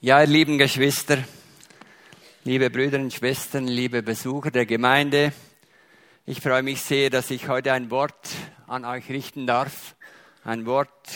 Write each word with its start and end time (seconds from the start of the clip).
Ja, 0.00 0.20
ihr 0.20 0.28
lieben 0.28 0.58
Geschwister, 0.58 1.24
liebe 2.44 2.70
Brüder 2.70 3.00
und 3.00 3.12
Schwestern, 3.12 3.66
liebe 3.66 4.00
Besucher 4.00 4.52
der 4.52 4.64
Gemeinde, 4.64 5.32
ich 6.24 6.40
freue 6.40 6.62
mich 6.62 6.82
sehr, 6.82 7.10
dass 7.10 7.32
ich 7.32 7.48
heute 7.48 7.72
ein 7.72 7.90
Wort 7.90 8.28
an 8.68 8.84
euch 8.84 9.08
richten 9.08 9.44
darf, 9.44 9.96
ein 10.44 10.66
Wort 10.66 11.08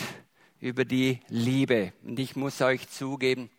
über 0.59 0.83
die 0.83 1.21
Liebe. 1.29 1.93
Und 2.03 2.19
ich 2.19 2.35
muss 2.35 2.59
euch 2.59 2.89
zugeben, 2.89 3.49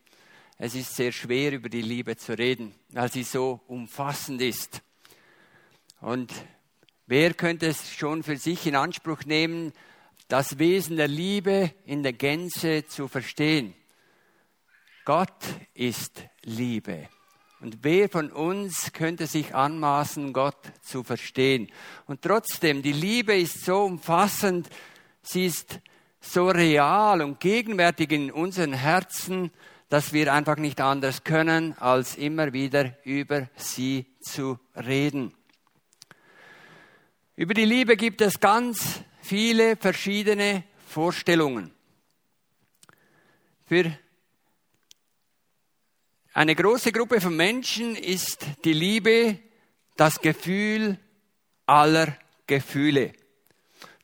es 0.59 0.75
ist 0.75 0.95
sehr 0.95 1.11
schwer, 1.11 1.52
über 1.52 1.70
die 1.70 1.80
Liebe 1.80 2.18
zu 2.18 2.36
reden, 2.36 2.75
weil 2.91 3.11
sie 3.11 3.22
so 3.22 3.62
umfassend 3.66 4.43
ist. 4.43 4.82
Und 6.02 6.34
wer 7.06 7.32
könnte 7.32 7.68
es 7.68 7.95
schon 7.95 8.25
für 8.25 8.36
sich 8.36 8.66
in 8.66 8.77
Anspruch 8.77 9.25
nehmen, 9.25 9.72
das 10.29 10.59
Wesen 10.59 10.98
der 10.98 11.09
Liebe 11.09 11.72
in 11.86 12.02
der 12.02 12.12
Gänze 12.12 12.84
zu 12.86 13.09
verstehen? 13.09 13.72
Gott 15.05 15.45
ist 15.75 16.23
Liebe. 16.45 17.09
Und 17.60 17.79
wer 17.83 18.09
von 18.09 18.33
uns 18.33 18.92
könnte 18.92 19.27
sich 19.27 19.55
anmaßen, 19.55 20.33
Gott 20.33 20.56
zu 20.83 21.02
verstehen? 21.02 21.70
Und 22.06 22.23
trotzdem, 22.23 22.80
die 22.80 22.92
Liebe 22.92 23.37
ist 23.37 23.65
so 23.65 23.84
umfassend, 23.84 24.69
sie 25.23 25.46
ist 25.46 25.80
so 26.20 26.48
real 26.48 27.20
und 27.20 27.38
gegenwärtig 27.38 28.12
in 28.12 28.30
unseren 28.30 28.73
Herzen, 28.73 29.51
dass 29.91 30.15
wir 30.15 30.32
einfach 30.32 30.56
nicht 30.56 30.80
anders 30.80 31.23
können, 31.23 31.77
als 31.79 32.16
immer 32.16 32.55
wieder 32.55 32.96
über 33.05 33.48
sie 33.57 34.07
zu 34.21 34.59
reden. 34.74 35.34
Über 37.37 37.52
die 37.52 37.66
Liebe 37.66 37.96
gibt 37.96 38.23
es 38.23 38.41
ganz 38.41 39.02
viele 39.21 39.77
verschiedene 39.77 40.65
Vorstellungen. 40.87 41.74
Für 43.66 43.93
eine 46.34 46.56
große 46.56 46.91
Gruppe 46.91 47.20
von 47.20 47.37
Menschen 47.37 47.95
ist 47.95 48.45
die 48.65 48.73
Liebe 48.73 49.38
das 49.96 50.21
Gefühl 50.21 50.99
aller 51.65 52.18
Gefühle. 52.49 53.13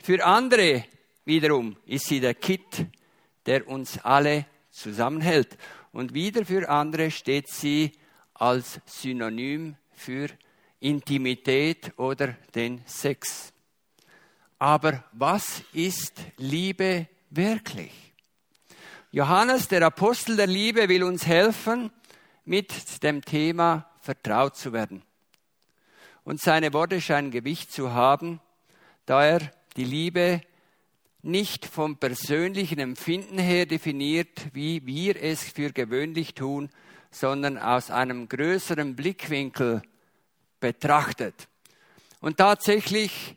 Für 0.01 0.25
andere 0.25 0.85
wiederum 1.25 1.77
ist 1.87 2.07
sie 2.07 2.21
der 2.21 2.35
Kitt, 2.35 2.87
der 3.47 3.67
uns 3.67 3.99
alle 3.99 4.47
zusammenhält. 4.71 5.59
Und 5.91 6.15
wieder 6.15 6.45
für 6.45 6.69
andere 6.69 7.11
steht 7.11 7.49
sie 7.49 7.91
als 8.35 8.81
Synonym 8.87 9.75
für 9.91 10.29
Intimität 10.79 11.93
oder 11.97 12.37
den 12.55 12.81
Sex. 12.87 13.53
Aber 14.61 15.03
was 15.11 15.65
ist 15.73 16.15
Liebe 16.37 17.09
wirklich? 17.29 17.91
Johannes, 19.11 19.67
der 19.67 19.83
Apostel 19.83 20.37
der 20.37 20.47
Liebe, 20.47 20.89
will 20.89 21.03
uns 21.03 21.27
helfen, 21.27 21.91
mit 22.45 23.03
dem 23.03 23.25
Thema 23.25 23.91
vertraut 24.01 24.57
zu 24.57 24.73
werden. 24.73 25.03
Und 26.25 26.41
seine 26.41 26.73
Worte 26.73 27.01
scheinen 27.01 27.31
Gewicht 27.31 27.73
zu 27.73 27.93
haben, 27.93 28.41
da 29.07 29.25
er 29.25 29.53
die 29.77 29.85
Liebe 29.85 30.41
nicht 31.23 31.67
vom 31.67 31.97
persönlichen 31.97 32.79
Empfinden 32.79 33.39
her 33.39 33.67
definiert, 33.67 34.55
wie 34.55 34.87
wir 34.87 35.23
es 35.23 35.43
für 35.43 35.71
gewöhnlich 35.73 36.35
tun, 36.35 36.71
sondern 37.11 37.59
aus 37.59 37.91
einem 37.91 38.29
größeren 38.29 38.97
Blickwinkel 38.97 39.83
betrachtet. 40.61 41.49
Und 42.21 42.37
tatsächlich 42.37 43.35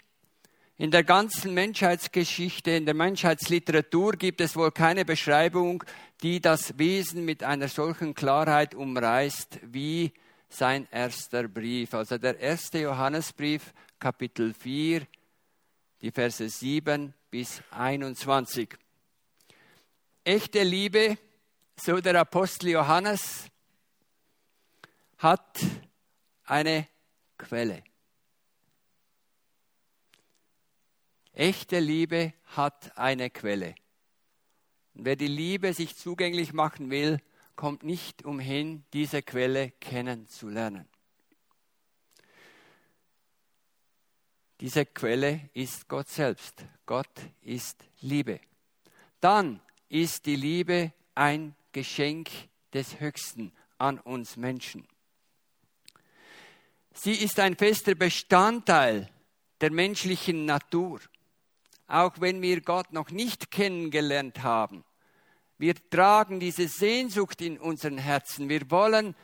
in 0.77 0.89
der 0.89 1.03
ganzen 1.03 1.53
Menschheitsgeschichte, 1.53 2.71
in 2.71 2.85
der 2.85 2.95
Menschheitsliteratur 2.95 4.13
gibt 4.13 4.41
es 4.41 4.55
wohl 4.55 4.71
keine 4.71 5.05
Beschreibung, 5.05 5.83
die 6.23 6.41
das 6.41 6.77
Wesen 6.80 7.25
mit 7.25 7.43
einer 7.43 7.67
solchen 7.67 8.15
Klarheit 8.15 8.73
umreißt 8.73 9.59
wie 9.63 10.13
sein 10.49 10.88
erster 10.91 11.47
Brief. 11.47 11.93
Also 11.93 12.17
der 12.17 12.39
erste 12.39 12.80
Johannesbrief, 12.80 13.73
Kapitel 13.99 14.53
4, 14.53 15.05
die 16.02 16.11
Verse 16.11 16.49
7 16.49 17.14
bis 17.30 17.61
21. 17.71 18.69
Echte 20.23 20.64
Liebe, 20.64 21.17
so 21.75 21.99
der 21.99 22.19
Apostel 22.19 22.69
Johannes, 22.69 23.48
hat 25.17 25.59
eine 26.45 26.87
Quelle. 27.37 27.83
Echte 31.33 31.80
Liebe 31.80 32.33
hat 32.45 32.95
eine 32.98 33.30
Quelle. 33.32 33.73
Und 34.94 35.05
wer 35.05 35.16
die 35.16 35.27
Liebe 35.27 35.73
sich 35.73 35.95
zugänglich 35.95 36.54
machen 36.54 36.92
will, 36.92 37.20
kommt 37.55 37.83
nicht 37.83 38.23
umhin, 38.23 38.83
diese 38.94 39.23
Quelle 39.23 39.72
kennenzulernen. 39.80 40.88
Diese 44.60 44.86
Quelle 44.86 45.49
ist 45.54 45.89
Gott 45.89 46.08
selbst. 46.08 46.64
Gott 46.86 47.10
ist 47.42 47.83
Liebe. 48.02 48.39
Dann 49.20 49.60
ist 49.89 50.26
die 50.26 50.36
Liebe 50.36 50.93
ein 51.16 51.55
Geschenk 51.72 52.30
des 52.73 52.99
Höchsten 52.99 53.52
an 53.77 53.99
uns 53.99 54.38
Menschen. 54.38 54.88
Sie 56.93 57.14
ist 57.14 57.39
ein 57.39 57.55
fester 57.55 57.95
Bestandteil 57.95 59.10
der 59.61 59.72
menschlichen 59.72 60.45
Natur 60.45 61.02
auch 61.93 62.20
wenn 62.20 62.42
wir 62.42 62.61
Gott 62.61 62.92
noch 62.92 63.11
nicht 63.11 63.52
kennengelernt 63.52 64.42
haben. 64.42 64.83
Wir 65.59 65.76
tragen 65.92 66.39
diese 66.39 66.67
Sehnsucht 66.67 67.39
in 67.39 67.59
unseren 67.59 67.99
Herzen. 67.99 68.49
Wir 68.49 68.70
wollen 68.71 69.15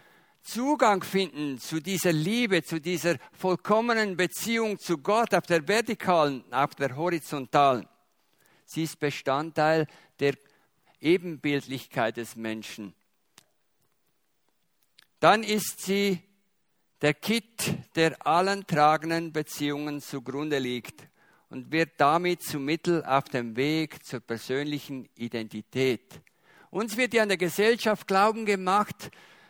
Zugang 0.44 1.03
finden 1.03 1.59
zu 1.59 1.81
dieser 1.81 2.13
Liebe, 2.13 2.63
zu 2.63 2.80
dieser 2.80 3.18
vollkommenen 3.34 4.16
Beziehung 4.16 4.78
zu 4.78 5.00
Gott 5.00 5.34
auf 5.34 5.47
der 5.47 5.68
vertikalen, 5.68 6.44
auf 6.53 6.75
der 6.75 6.96
horizontalen. 6.96 7.88
Sie 8.66 8.84
ist 8.84 9.00
Bestandteil 9.00 9.88
der 10.19 10.36
Ebenbildlichkeit 11.01 12.18
des 12.18 12.36
Menschen. 12.36 12.94
Dann 15.19 15.41
ist 15.41 15.81
sie 15.81 16.22
der 17.01 17.16
Kitt, 17.16 17.74
der 17.96 18.25
allen 18.28 18.68
tragenden 18.68 19.34
Beziehungen 19.34 20.01
zugrunde 20.01 20.59
liegt 20.59 21.09
und 21.50 21.72
wird 21.72 21.92
damit 21.98 22.44
zum 22.44 22.66
Mittel 22.66 23.04
auf 23.06 23.26
dem 23.26 23.56
Weg 23.56 24.06
zur 24.06 24.20
persönlichen 24.20 25.10
Identität. 25.16 26.22
Uns 26.70 26.98
wird 26.98 27.14
ja 27.14 27.24
in 27.24 27.30
der 27.30 27.38
Gesellschaft 27.38 28.08
Glauben 28.08 28.46
gemacht, 28.46 29.10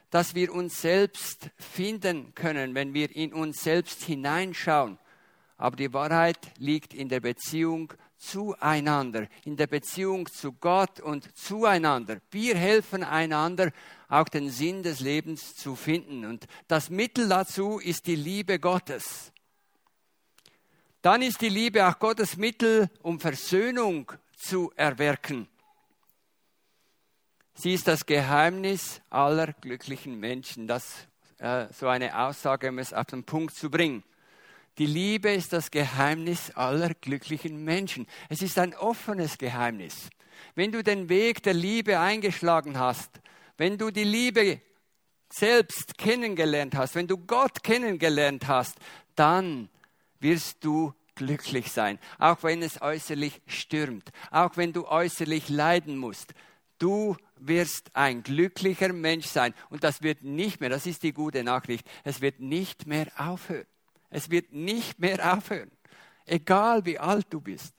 dass 0.10 0.34
wir 0.36 0.54
uns 0.54 0.82
selbst 0.82 1.50
finden 1.58 2.34
können, 2.34 2.74
wenn 2.74 2.94
wir 2.94 3.16
in 3.16 3.34
uns 3.34 3.62
selbst 3.62 4.04
hineinschauen. 4.04 4.98
Aber 5.58 5.76
die 5.76 5.94
Wahrheit 5.94 6.40
liegt 6.58 6.94
in 6.94 7.10
der 7.10 7.20
Beziehung 7.20 7.94
zueinander, 8.18 9.28
in 9.46 9.58
der 9.58 9.68
Beziehung 9.68 10.28
zu 10.28 10.54
Gott 10.54 11.00
und 11.00 11.36
zueinander. 11.38 12.20
Wir 12.31 12.56
helfen 12.56 13.04
einander, 13.04 13.72
auch 14.08 14.30
den 14.30 14.50
Sinn 14.50 14.84
des 14.84 15.00
Lebens 15.00 15.56
zu 15.56 15.76
finden. 15.76 16.26
Und 16.26 16.46
das 16.68 16.90
Mittel 16.90 17.28
dazu 17.30 17.80
ist 17.80 18.08
die 18.08 18.16
Liebe 18.16 18.60
Gottes. 18.60 19.31
Dann 21.02 21.22
ist 21.22 21.42
die 21.42 21.50
Liebe 21.50 21.88
auch 21.88 21.98
Gottes 22.00 22.36
Mittel, 22.36 22.90
um 23.02 23.20
Versöhnung 23.20 24.12
zu 24.36 24.72
erwirken. 24.76 25.48
Sie 27.54 27.74
ist 27.74 27.88
das 27.88 28.06
Geheimnis 28.06 29.02
aller 29.10 29.54
glücklichen 29.54 30.20
Menschen. 30.20 30.68
Das 30.68 31.08
äh, 31.40 31.68
so 31.72 31.88
eine 31.88 32.18
Aussage, 32.18 32.70
um 32.70 32.80
es 32.80 32.94
auf 32.94 33.08
den 33.08 33.24
Punkt 33.24 33.56
zu 33.56 33.70
bringen. 33.70 34.04
Die 34.78 34.86
Liebe 34.86 35.32
ist 35.32 35.54
das 35.54 35.72
Geheimnis 35.72 36.52
aller 36.52 36.94
glücklichen 36.94 37.64
Menschen. 37.64 38.08
Es 38.30 38.42
ist 38.42 38.60
ein 38.60 38.76
offenes 38.76 39.38
Geheimnis. 39.38 40.10
Wenn 40.56 40.72
du 40.72 40.84
den 40.84 41.10
Weg 41.10 41.44
der 41.44 41.54
Liebe 41.54 42.00
eingeschlagen 42.00 42.78
hast, 42.78 43.10
wenn 43.58 43.78
du 43.78 43.90
die 43.92 44.04
Liebe 44.04 44.62
selbst 45.31 45.98
kennengelernt 45.98 46.75
hast, 46.75 46.95
wenn 46.95 47.07
du 47.07 47.18
Gott 47.18 47.63
kennengelernt 47.63 48.48
hast, 48.48 48.78
dann 49.16 49.69
wirst 50.19 50.63
du 50.63 50.94
glücklich 51.16 51.71
sein, 51.71 52.00
auch 52.18 52.44
wenn 52.44 52.62
es 52.62 52.81
äußerlich 52.81 53.42
stürmt, 53.48 54.10
auch 54.31 54.56
wenn 54.57 54.74
du 54.74 54.88
äußerlich 54.88 55.50
leiden 55.50 55.98
musst. 55.98 56.33
Du 56.77 57.18
wirst 57.38 57.94
ein 57.94 58.24
glücklicher 58.24 58.94
Mensch 58.94 59.27
sein 59.27 59.54
und 59.69 59.83
das 59.83 60.01
wird 60.01 60.24
nicht 60.24 60.62
mehr, 60.62 60.69
das 60.69 60.86
ist 60.86 61.04
die 61.04 61.13
gute 61.13 61.44
Nachricht, 61.44 61.86
es 62.04 62.21
wird 62.21 62.39
nicht 62.39 62.88
mehr 62.88 63.07
aufhören. 63.18 63.68
Es 64.10 64.30
wird 64.30 64.54
nicht 64.54 65.00
mehr 65.00 65.33
aufhören, 65.33 65.71
egal 66.25 66.86
wie 66.86 66.98
alt 66.98 67.27
du 67.30 67.42
bist. 67.42 67.74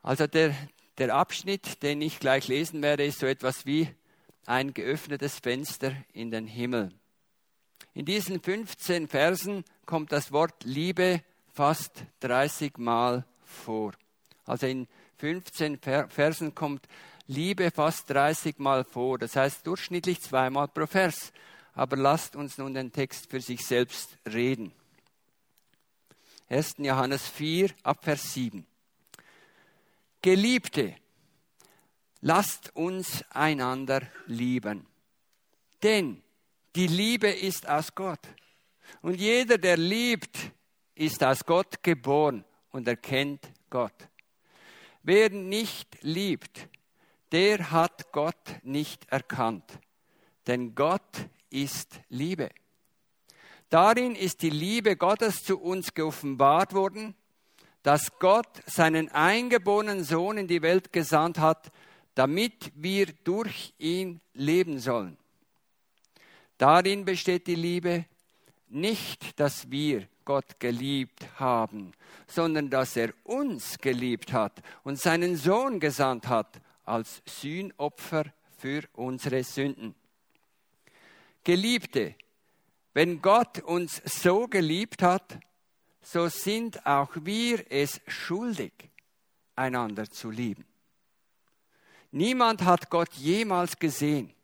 Also 0.00 0.26
der, 0.26 0.54
der 0.98 1.14
Abschnitt, 1.14 1.82
den 1.82 2.02
ich 2.02 2.20
gleich 2.20 2.46
lesen 2.46 2.82
werde, 2.82 3.04
ist 3.04 3.18
so 3.18 3.26
etwas 3.26 3.66
wie 3.66 3.88
ein 4.46 4.74
geöffnetes 4.74 5.38
Fenster 5.38 5.96
in 6.12 6.30
den 6.30 6.46
Himmel. 6.46 6.92
In 7.94 8.04
diesen 8.04 8.40
15 8.40 9.06
Versen 9.06 9.64
kommt 9.86 10.10
das 10.10 10.32
Wort 10.32 10.64
Liebe 10.64 11.22
fast 11.52 12.04
30 12.20 12.76
Mal 12.78 13.24
vor. 13.44 13.92
Also 14.44 14.66
in 14.66 14.88
15 15.18 15.78
Versen 15.78 16.56
kommt 16.56 16.88
Liebe 17.28 17.70
fast 17.70 18.10
30 18.10 18.58
Mal 18.58 18.82
vor. 18.82 19.18
Das 19.18 19.36
heißt 19.36 19.64
durchschnittlich 19.64 20.20
zweimal 20.20 20.66
pro 20.66 20.86
Vers. 20.86 21.32
Aber 21.72 21.96
lasst 21.96 22.34
uns 22.34 22.58
nun 22.58 22.74
den 22.74 22.90
Text 22.90 23.30
für 23.30 23.40
sich 23.40 23.64
selbst 23.64 24.18
reden. 24.26 24.72
1. 26.48 26.74
Johannes 26.78 27.28
4 27.28 27.70
ab 27.84 28.04
Vers 28.04 28.34
7. 28.34 28.66
Geliebte, 30.20 30.96
lasst 32.20 32.74
uns 32.74 33.24
einander 33.30 34.02
lieben. 34.26 34.86
Denn 35.82 36.23
die 36.74 36.86
Liebe 36.86 37.28
ist 37.28 37.68
aus 37.68 37.94
Gott. 37.94 38.20
Und 39.02 39.20
jeder, 39.20 39.58
der 39.58 39.76
liebt, 39.76 40.36
ist 40.94 41.22
aus 41.22 41.44
Gott 41.44 41.82
geboren 41.82 42.44
und 42.70 42.88
erkennt 42.88 43.48
Gott. 43.70 43.94
Wer 45.02 45.30
nicht 45.30 46.02
liebt, 46.02 46.68
der 47.32 47.70
hat 47.70 48.12
Gott 48.12 48.56
nicht 48.62 49.06
erkannt. 49.10 49.64
Denn 50.46 50.74
Gott 50.74 51.28
ist 51.50 52.00
Liebe. 52.08 52.50
Darin 53.68 54.14
ist 54.14 54.42
die 54.42 54.50
Liebe 54.50 54.96
Gottes 54.96 55.42
zu 55.42 55.60
uns 55.60 55.94
geoffenbart 55.94 56.74
worden, 56.74 57.14
dass 57.82 58.18
Gott 58.18 58.62
seinen 58.66 59.10
eingeborenen 59.10 60.04
Sohn 60.04 60.38
in 60.38 60.48
die 60.48 60.62
Welt 60.62 60.92
gesandt 60.92 61.38
hat, 61.38 61.70
damit 62.14 62.72
wir 62.74 63.06
durch 63.24 63.74
ihn 63.78 64.20
leben 64.32 64.78
sollen. 64.78 65.18
Darin 66.64 67.04
besteht 67.04 67.46
die 67.46 67.56
Liebe, 67.56 68.06
nicht, 68.70 69.38
dass 69.38 69.70
wir 69.70 70.08
Gott 70.24 70.58
geliebt 70.58 71.28
haben, 71.38 71.92
sondern 72.26 72.70
dass 72.70 72.96
er 72.96 73.12
uns 73.22 73.76
geliebt 73.76 74.32
hat 74.32 74.62
und 74.82 74.98
seinen 74.98 75.36
Sohn 75.36 75.78
gesandt 75.78 76.26
hat 76.26 76.62
als 76.86 77.20
Sühnopfer 77.26 78.32
für 78.56 78.82
unsere 78.94 79.44
Sünden. 79.44 79.94
Geliebte, 81.44 82.14
wenn 82.94 83.20
Gott 83.20 83.58
uns 83.60 84.00
so 84.06 84.48
geliebt 84.48 85.02
hat, 85.02 85.38
so 86.00 86.28
sind 86.28 86.86
auch 86.86 87.10
wir 87.14 87.70
es 87.70 88.00
schuldig, 88.06 88.72
einander 89.54 90.08
zu 90.08 90.30
lieben. 90.30 90.64
Niemand 92.10 92.62
hat 92.62 92.88
Gott 92.88 93.12
jemals 93.12 93.78
gesehen. 93.78 94.34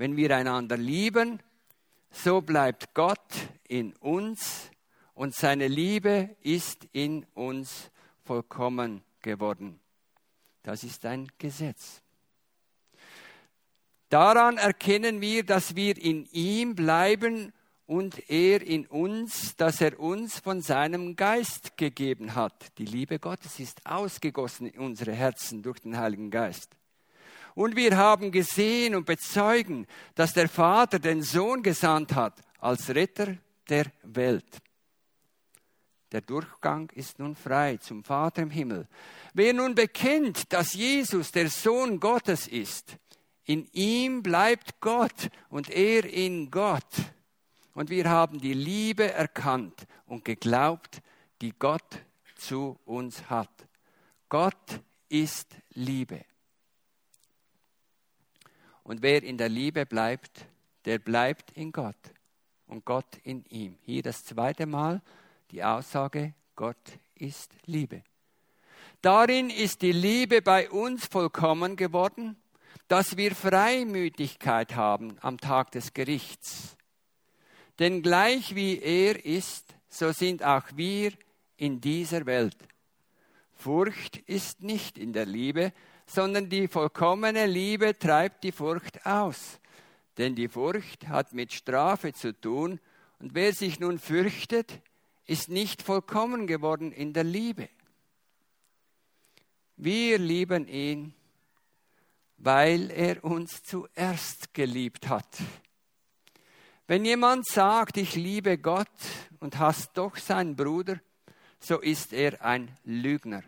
Wenn 0.00 0.16
wir 0.16 0.34
einander 0.34 0.78
lieben, 0.78 1.40
so 2.10 2.40
bleibt 2.40 2.94
Gott 2.94 3.20
in 3.68 3.92
uns 3.96 4.70
und 5.12 5.34
seine 5.34 5.68
Liebe 5.68 6.34
ist 6.40 6.88
in 6.92 7.26
uns 7.34 7.90
vollkommen 8.24 9.02
geworden. 9.20 9.78
Das 10.62 10.84
ist 10.84 11.04
ein 11.04 11.28
Gesetz. 11.36 12.00
Daran 14.08 14.56
erkennen 14.56 15.20
wir, 15.20 15.44
dass 15.44 15.76
wir 15.76 15.98
in 15.98 16.24
ihm 16.32 16.74
bleiben 16.74 17.52
und 17.84 18.30
er 18.30 18.62
in 18.62 18.86
uns, 18.86 19.54
dass 19.56 19.82
er 19.82 20.00
uns 20.00 20.38
von 20.38 20.62
seinem 20.62 21.14
Geist 21.14 21.76
gegeben 21.76 22.34
hat. 22.34 22.78
Die 22.78 22.86
Liebe 22.86 23.18
Gottes 23.18 23.60
ist 23.60 23.84
ausgegossen 23.84 24.66
in 24.66 24.80
unsere 24.80 25.12
Herzen 25.12 25.62
durch 25.62 25.80
den 25.80 25.98
Heiligen 25.98 26.30
Geist. 26.30 26.79
Und 27.54 27.76
wir 27.76 27.96
haben 27.96 28.30
gesehen 28.32 28.94
und 28.94 29.06
bezeugen, 29.06 29.86
dass 30.14 30.32
der 30.32 30.48
Vater 30.48 30.98
den 30.98 31.22
Sohn 31.22 31.62
gesandt 31.62 32.14
hat 32.14 32.40
als 32.58 32.90
Retter 32.94 33.36
der 33.68 33.86
Welt. 34.02 34.60
Der 36.12 36.20
Durchgang 36.20 36.90
ist 36.94 37.18
nun 37.18 37.36
frei 37.36 37.76
zum 37.76 38.02
Vater 38.02 38.42
im 38.42 38.50
Himmel. 38.50 38.88
Wer 39.32 39.52
nun 39.52 39.74
bekennt, 39.74 40.52
dass 40.52 40.74
Jesus 40.74 41.30
der 41.30 41.48
Sohn 41.48 42.00
Gottes 42.00 42.48
ist, 42.48 42.96
in 43.44 43.68
ihm 43.72 44.22
bleibt 44.22 44.80
Gott 44.80 45.30
und 45.48 45.70
er 45.70 46.04
in 46.04 46.50
Gott. 46.50 46.84
Und 47.74 47.90
wir 47.90 48.08
haben 48.08 48.40
die 48.40 48.54
Liebe 48.54 49.12
erkannt 49.12 49.86
und 50.06 50.24
geglaubt, 50.24 51.00
die 51.40 51.52
Gott 51.58 52.04
zu 52.36 52.78
uns 52.84 53.30
hat. 53.30 53.50
Gott 54.28 54.80
ist 55.08 55.56
Liebe. 55.74 56.24
Und 58.90 59.02
wer 59.02 59.22
in 59.22 59.38
der 59.38 59.48
Liebe 59.48 59.86
bleibt, 59.86 60.46
der 60.84 60.98
bleibt 60.98 61.52
in 61.52 61.70
Gott 61.70 61.94
und 62.66 62.84
Gott 62.84 63.18
in 63.22 63.44
ihm. 63.44 63.78
Hier 63.82 64.02
das 64.02 64.24
zweite 64.24 64.66
Mal 64.66 65.00
die 65.52 65.62
Aussage, 65.62 66.34
Gott 66.56 66.98
ist 67.14 67.52
Liebe. 67.66 68.02
Darin 69.00 69.48
ist 69.48 69.82
die 69.82 69.92
Liebe 69.92 70.42
bei 70.42 70.68
uns 70.68 71.06
vollkommen 71.06 71.76
geworden, 71.76 72.34
dass 72.88 73.16
wir 73.16 73.36
Freimütigkeit 73.36 74.74
haben 74.74 75.16
am 75.20 75.38
Tag 75.38 75.70
des 75.70 75.94
Gerichts. 75.94 76.76
Denn 77.78 78.02
gleich 78.02 78.56
wie 78.56 78.80
er 78.80 79.24
ist, 79.24 79.72
so 79.88 80.10
sind 80.10 80.42
auch 80.42 80.64
wir 80.74 81.12
in 81.56 81.80
dieser 81.80 82.26
Welt. 82.26 82.56
Furcht 83.52 84.16
ist 84.16 84.64
nicht 84.64 84.98
in 84.98 85.12
der 85.12 85.26
Liebe, 85.26 85.72
sondern 86.10 86.48
die 86.48 86.66
vollkommene 86.66 87.46
Liebe 87.46 87.96
treibt 87.96 88.42
die 88.42 88.50
Furcht 88.50 89.06
aus. 89.06 89.60
Denn 90.18 90.34
die 90.34 90.48
Furcht 90.48 91.06
hat 91.06 91.32
mit 91.32 91.52
Strafe 91.52 92.12
zu 92.12 92.38
tun, 92.38 92.80
und 93.20 93.34
wer 93.34 93.52
sich 93.52 93.78
nun 93.78 93.98
fürchtet, 93.98 94.80
ist 95.26 95.50
nicht 95.50 95.82
vollkommen 95.82 96.46
geworden 96.46 96.90
in 96.90 97.12
der 97.12 97.22
Liebe. 97.22 97.68
Wir 99.76 100.18
lieben 100.18 100.66
ihn, 100.66 101.14
weil 102.38 102.90
er 102.90 103.22
uns 103.22 103.62
zuerst 103.62 104.52
geliebt 104.52 105.08
hat. 105.08 105.28
Wenn 106.88 107.04
jemand 107.04 107.46
sagt, 107.46 107.98
ich 107.98 108.16
liebe 108.16 108.58
Gott 108.58 108.88
und 109.38 109.58
hasst 109.58 109.90
doch 109.94 110.16
seinen 110.16 110.56
Bruder, 110.56 110.98
so 111.60 111.78
ist 111.78 112.12
er 112.12 112.44
ein 112.44 112.68
Lügner. 112.84 113.44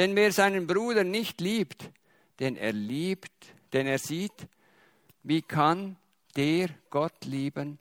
Denn 0.00 0.16
wer 0.16 0.32
seinen 0.32 0.66
Bruder 0.66 1.04
nicht 1.04 1.42
liebt, 1.42 1.90
den 2.38 2.56
er 2.56 2.72
liebt, 2.72 3.30
den 3.74 3.86
er 3.86 3.98
sieht, 3.98 4.48
wie 5.22 5.42
kann 5.42 5.98
der 6.36 6.70
Gott 6.88 7.26
lieben, 7.26 7.78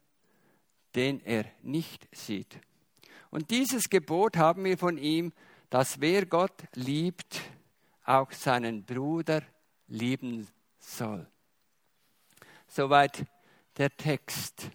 den 0.96 1.22
er 1.24 1.46
nicht 1.64 2.10
sieht? 2.14 2.60
Und 3.30 3.52
dieses 3.52 3.90
Gebot 3.90 4.36
haben 4.36 4.66
wir 4.66 4.78
von 4.78 4.98
ihm, 4.98 5.32
dass 5.70 6.02
wer 6.02 6.26
Gott 6.26 6.62
liebt, 6.74 7.40
auch 8.04 8.34
seinen 8.34 8.84
Bruder 8.84 9.42
lieben 9.88 10.46
soll. 10.78 11.26
Soweit 12.68 13.26
der 13.78 13.96
Text. 13.96 14.70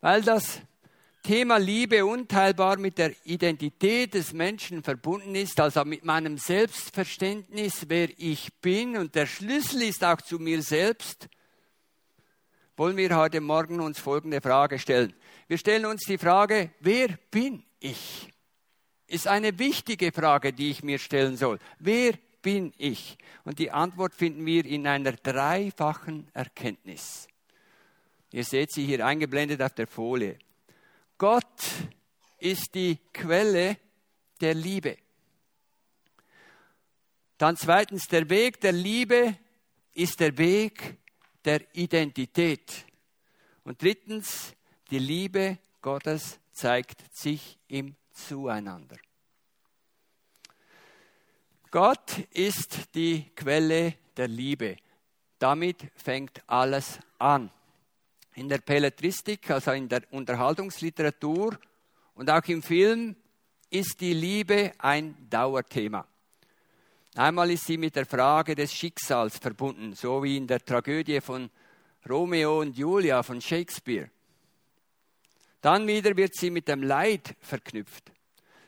Weil 0.00 0.22
das 0.22 0.62
Thema 1.24 1.56
Liebe 1.56 2.04
unteilbar 2.04 2.76
mit 2.76 2.98
der 2.98 3.14
Identität 3.24 4.12
des 4.12 4.34
Menschen 4.34 4.82
verbunden 4.82 5.34
ist, 5.34 5.58
also 5.58 5.82
mit 5.86 6.04
meinem 6.04 6.36
Selbstverständnis, 6.36 7.86
wer 7.88 8.10
ich 8.18 8.52
bin 8.60 8.98
und 8.98 9.14
der 9.14 9.24
Schlüssel 9.24 9.84
ist 9.84 10.04
auch 10.04 10.20
zu 10.20 10.38
mir 10.38 10.60
selbst, 10.60 11.30
wollen 12.76 12.98
wir 12.98 13.16
heute 13.16 13.40
Morgen 13.40 13.80
uns 13.80 13.98
folgende 13.98 14.42
Frage 14.42 14.78
stellen. 14.78 15.14
Wir 15.48 15.56
stellen 15.56 15.86
uns 15.86 16.02
die 16.02 16.18
Frage, 16.18 16.72
wer 16.80 17.08
bin 17.30 17.64
ich? 17.80 18.28
Ist 19.06 19.26
eine 19.26 19.58
wichtige 19.58 20.12
Frage, 20.12 20.52
die 20.52 20.72
ich 20.72 20.82
mir 20.82 20.98
stellen 20.98 21.38
soll. 21.38 21.58
Wer 21.78 22.18
bin 22.42 22.74
ich? 22.76 23.16
Und 23.44 23.58
die 23.60 23.70
Antwort 23.70 24.12
finden 24.12 24.44
wir 24.44 24.66
in 24.66 24.86
einer 24.86 25.12
dreifachen 25.12 26.28
Erkenntnis. 26.34 27.28
Ihr 28.30 28.44
seht 28.44 28.72
sie 28.72 28.84
hier 28.84 29.06
eingeblendet 29.06 29.62
auf 29.62 29.72
der 29.72 29.86
Folie. 29.86 30.36
Gott 31.24 31.62
ist 32.36 32.74
die 32.74 32.98
Quelle 33.10 33.78
der 34.42 34.52
Liebe. 34.52 34.98
Dann 37.38 37.56
zweitens, 37.56 38.08
der 38.08 38.28
Weg 38.28 38.60
der 38.60 38.72
Liebe 38.72 39.34
ist 39.94 40.20
der 40.20 40.36
Weg 40.36 40.98
der 41.42 41.62
Identität. 41.74 42.84
Und 43.62 43.80
drittens, 43.80 44.52
die 44.90 44.98
Liebe 44.98 45.56
Gottes 45.80 46.40
zeigt 46.52 47.16
sich 47.16 47.58
im 47.68 47.96
Zueinander. 48.12 48.98
Gott 51.70 52.18
ist 52.32 52.94
die 52.94 53.30
Quelle 53.34 53.94
der 54.14 54.28
Liebe. 54.28 54.76
Damit 55.38 55.90
fängt 55.96 56.46
alles 56.46 56.98
an. 57.18 57.50
In 58.34 58.48
der 58.48 58.58
Pelletristik, 58.58 59.50
also 59.50 59.72
in 59.72 59.88
der 59.88 60.02
Unterhaltungsliteratur 60.10 61.58
und 62.14 62.30
auch 62.30 62.44
im 62.48 62.62
Film 62.62 63.16
ist 63.70 64.00
die 64.00 64.12
Liebe 64.12 64.72
ein 64.78 65.16
Dauerthema. 65.30 66.06
Einmal 67.16 67.50
ist 67.50 67.66
sie 67.66 67.76
mit 67.76 67.94
der 67.94 68.06
Frage 68.06 68.54
des 68.54 68.72
Schicksals 68.74 69.38
verbunden, 69.38 69.94
so 69.94 70.22
wie 70.22 70.36
in 70.36 70.46
der 70.46 70.64
Tragödie 70.64 71.20
von 71.20 71.48
Romeo 72.08 72.60
und 72.60 72.76
Julia 72.76 73.22
von 73.22 73.40
Shakespeare. 73.40 74.10
Dann 75.60 75.86
wieder 75.86 76.16
wird 76.16 76.34
sie 76.34 76.50
mit 76.50 76.68
dem 76.68 76.82
Leid 76.82 77.36
verknüpft. 77.40 78.12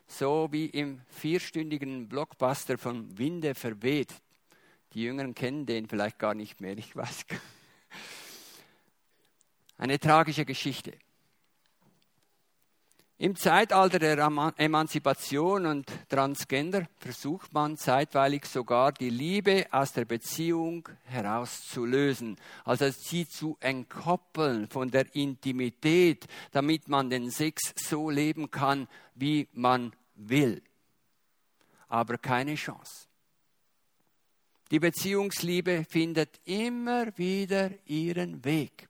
so 0.07 0.49
wie 0.51 0.67
im 0.67 1.01
vierstündigen 1.09 2.09
Blockbuster 2.09 2.79
von 2.79 3.19
Winde 3.19 3.55
verweht. 3.55 4.15
Die 4.93 5.03
Jüngeren 5.03 5.35
kennen 5.35 5.67
den 5.67 5.89
vielleicht 5.89 6.19
gar 6.19 6.35
nicht 6.35 6.61
mehr, 6.61 6.79
ich 6.79 6.95
weiß. 6.95 7.27
Eine 9.79 9.99
tragische 9.99 10.45
Geschichte. 10.45 10.93
Im 13.19 13.35
Zeitalter 13.35 13.99
der 13.99 14.19
Emanzipation 14.59 15.65
und 15.65 15.91
Transgender 16.11 16.87
versucht 16.99 17.51
man 17.51 17.79
zeitweilig 17.79 18.45
sogar 18.45 18.93
die 18.93 19.09
Liebe 19.09 19.67
aus 19.71 19.95
der 19.95 20.05
Beziehung 20.05 20.87
herauszulösen, 21.05 22.37
also 22.67 22.91
sie 22.91 23.27
zu 23.27 23.57
entkoppeln 23.61 24.69
von 24.69 24.91
der 24.91 25.15
Intimität, 25.15 26.27
damit 26.53 26.89
man 26.89 27.09
den 27.09 27.31
Sex 27.31 27.73
so 27.75 28.11
leben 28.11 28.51
kann, 28.51 28.87
wie 29.15 29.49
man 29.55 29.95
will. 30.15 30.63
Aber 31.89 32.19
keine 32.19 32.55
Chance. 32.55 33.07
Die 34.71 34.79
Beziehungsliebe 34.79 35.87
findet 35.89 36.39
immer 36.45 37.17
wieder 37.17 37.71
ihren 37.87 38.45
Weg. 38.45 38.89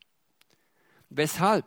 Weshalb? 1.10 1.64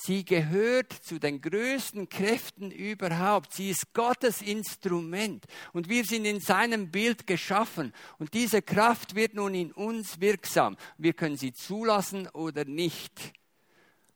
Sie 0.00 0.24
gehört 0.24 0.92
zu 0.92 1.18
den 1.18 1.40
größten 1.40 2.08
Kräften 2.08 2.70
überhaupt. 2.70 3.52
Sie 3.52 3.70
ist 3.70 3.92
Gottes 3.94 4.42
Instrument. 4.42 5.44
Und 5.72 5.88
wir 5.88 6.04
sind 6.04 6.24
in 6.24 6.38
seinem 6.38 6.92
Bild 6.92 7.26
geschaffen. 7.26 7.92
Und 8.18 8.32
diese 8.32 8.62
Kraft 8.62 9.16
wird 9.16 9.34
nun 9.34 9.54
in 9.54 9.72
uns 9.72 10.20
wirksam. 10.20 10.76
Wir 10.98 11.14
können 11.14 11.36
sie 11.36 11.52
zulassen 11.52 12.28
oder 12.28 12.64
nicht. 12.64 13.32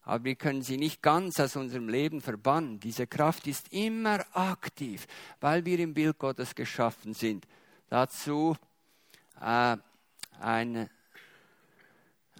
Aber 0.04 0.22
wir 0.22 0.36
können 0.36 0.62
sie 0.62 0.76
nicht 0.76 1.02
ganz 1.02 1.40
aus 1.40 1.56
unserem 1.56 1.88
Leben 1.88 2.20
verbannen. 2.20 2.78
Diese 2.78 3.08
Kraft 3.08 3.48
ist 3.48 3.72
immer 3.72 4.24
aktiv, 4.36 5.06
weil 5.40 5.64
wir 5.64 5.80
im 5.80 5.94
Bild 5.94 6.16
Gottes 6.18 6.54
geschaffen 6.54 7.12
sind. 7.12 7.46
Dazu 7.88 8.56
äh, 9.40 9.76
eine, 10.40 10.90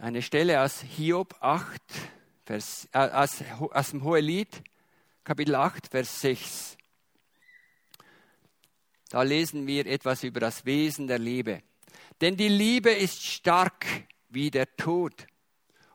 eine 0.02 0.21
Stelle 0.21 0.61
aus 0.61 0.80
Hiob 0.80 1.37
8, 1.38 1.80
Vers, 2.44 2.88
äh, 2.92 2.99
aus, 2.99 3.37
aus 3.71 3.90
dem 3.90 4.02
Hohelied, 4.02 4.49
Kapitel 5.23 5.54
8, 5.54 5.87
Vers 5.87 6.21
6. 6.21 6.76
Da 9.11 9.23
lesen 9.23 9.64
wir 9.68 9.87
etwas 9.87 10.25
über 10.25 10.40
das 10.40 10.64
Wesen 10.64 11.06
der 11.06 11.21
Liebe. 11.21 11.62
Denn 12.21 12.37
die 12.37 12.49
Liebe 12.49 12.90
ist 12.90 13.23
stark 13.23 13.87
wie 14.28 14.50
der 14.50 14.75
Tod 14.75 15.26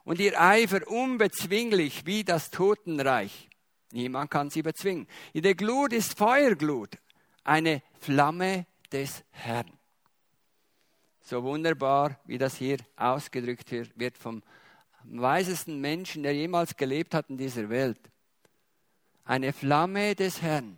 und 0.06 0.22
ihr 0.22 0.40
Eifer 0.40 0.88
unbezwinglich 0.88 2.06
wie 2.06 2.24
das 2.24 2.50
Totenreich. 2.50 3.50
Niemand 3.92 4.32
kann 4.32 4.50
sie 4.50 4.62
bezwingen. 4.62 5.08
Ihre 5.34 5.54
Glut 5.54 5.92
ist 5.92 6.18
Feuerglut, 6.18 6.98
eine 7.44 7.84
Flamme 8.00 8.68
des 8.90 9.26
Herrn. 9.32 9.77
So 11.30 11.44
wunderbar, 11.44 12.18
wie 12.24 12.38
das 12.38 12.56
hier 12.56 12.78
ausgedrückt 12.96 13.70
wird 13.98 14.18
vom 14.18 14.42
weisesten 15.04 15.82
Menschen, 15.82 16.24
der 16.24 16.34
jemals 16.34 16.78
gelebt 16.78 17.14
hat 17.14 17.30
in 17.30 17.38
dieser 17.38 17.68
Welt. 17.68 18.00
Eine 19.26 19.52
Flamme 19.52 20.16
des 20.16 20.42
Herrn, 20.42 20.78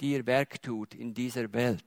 die 0.00 0.14
ihr 0.14 0.26
Werk 0.26 0.60
tut 0.60 0.92
in 0.92 1.14
dieser 1.14 1.52
Welt. 1.52 1.84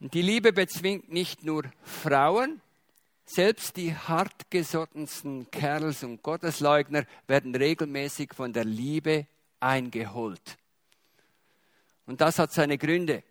Und 0.00 0.14
die 0.14 0.22
Liebe 0.22 0.54
bezwingt 0.54 1.12
nicht 1.12 1.44
nur 1.44 1.64
Frauen, 1.82 2.62
selbst 3.26 3.76
die 3.76 3.94
hartgesottensten 3.94 5.50
Kerls 5.50 6.02
und 6.02 6.22
Gottesleugner 6.22 7.04
werden 7.26 7.54
regelmäßig 7.54 8.32
von 8.32 8.54
der 8.54 8.64
Liebe 8.64 9.26
eingeholt. 9.60 10.56
Und 12.06 12.22
das 12.22 12.38
hat 12.38 12.54
seine 12.54 12.78
Gründe. 12.78 13.22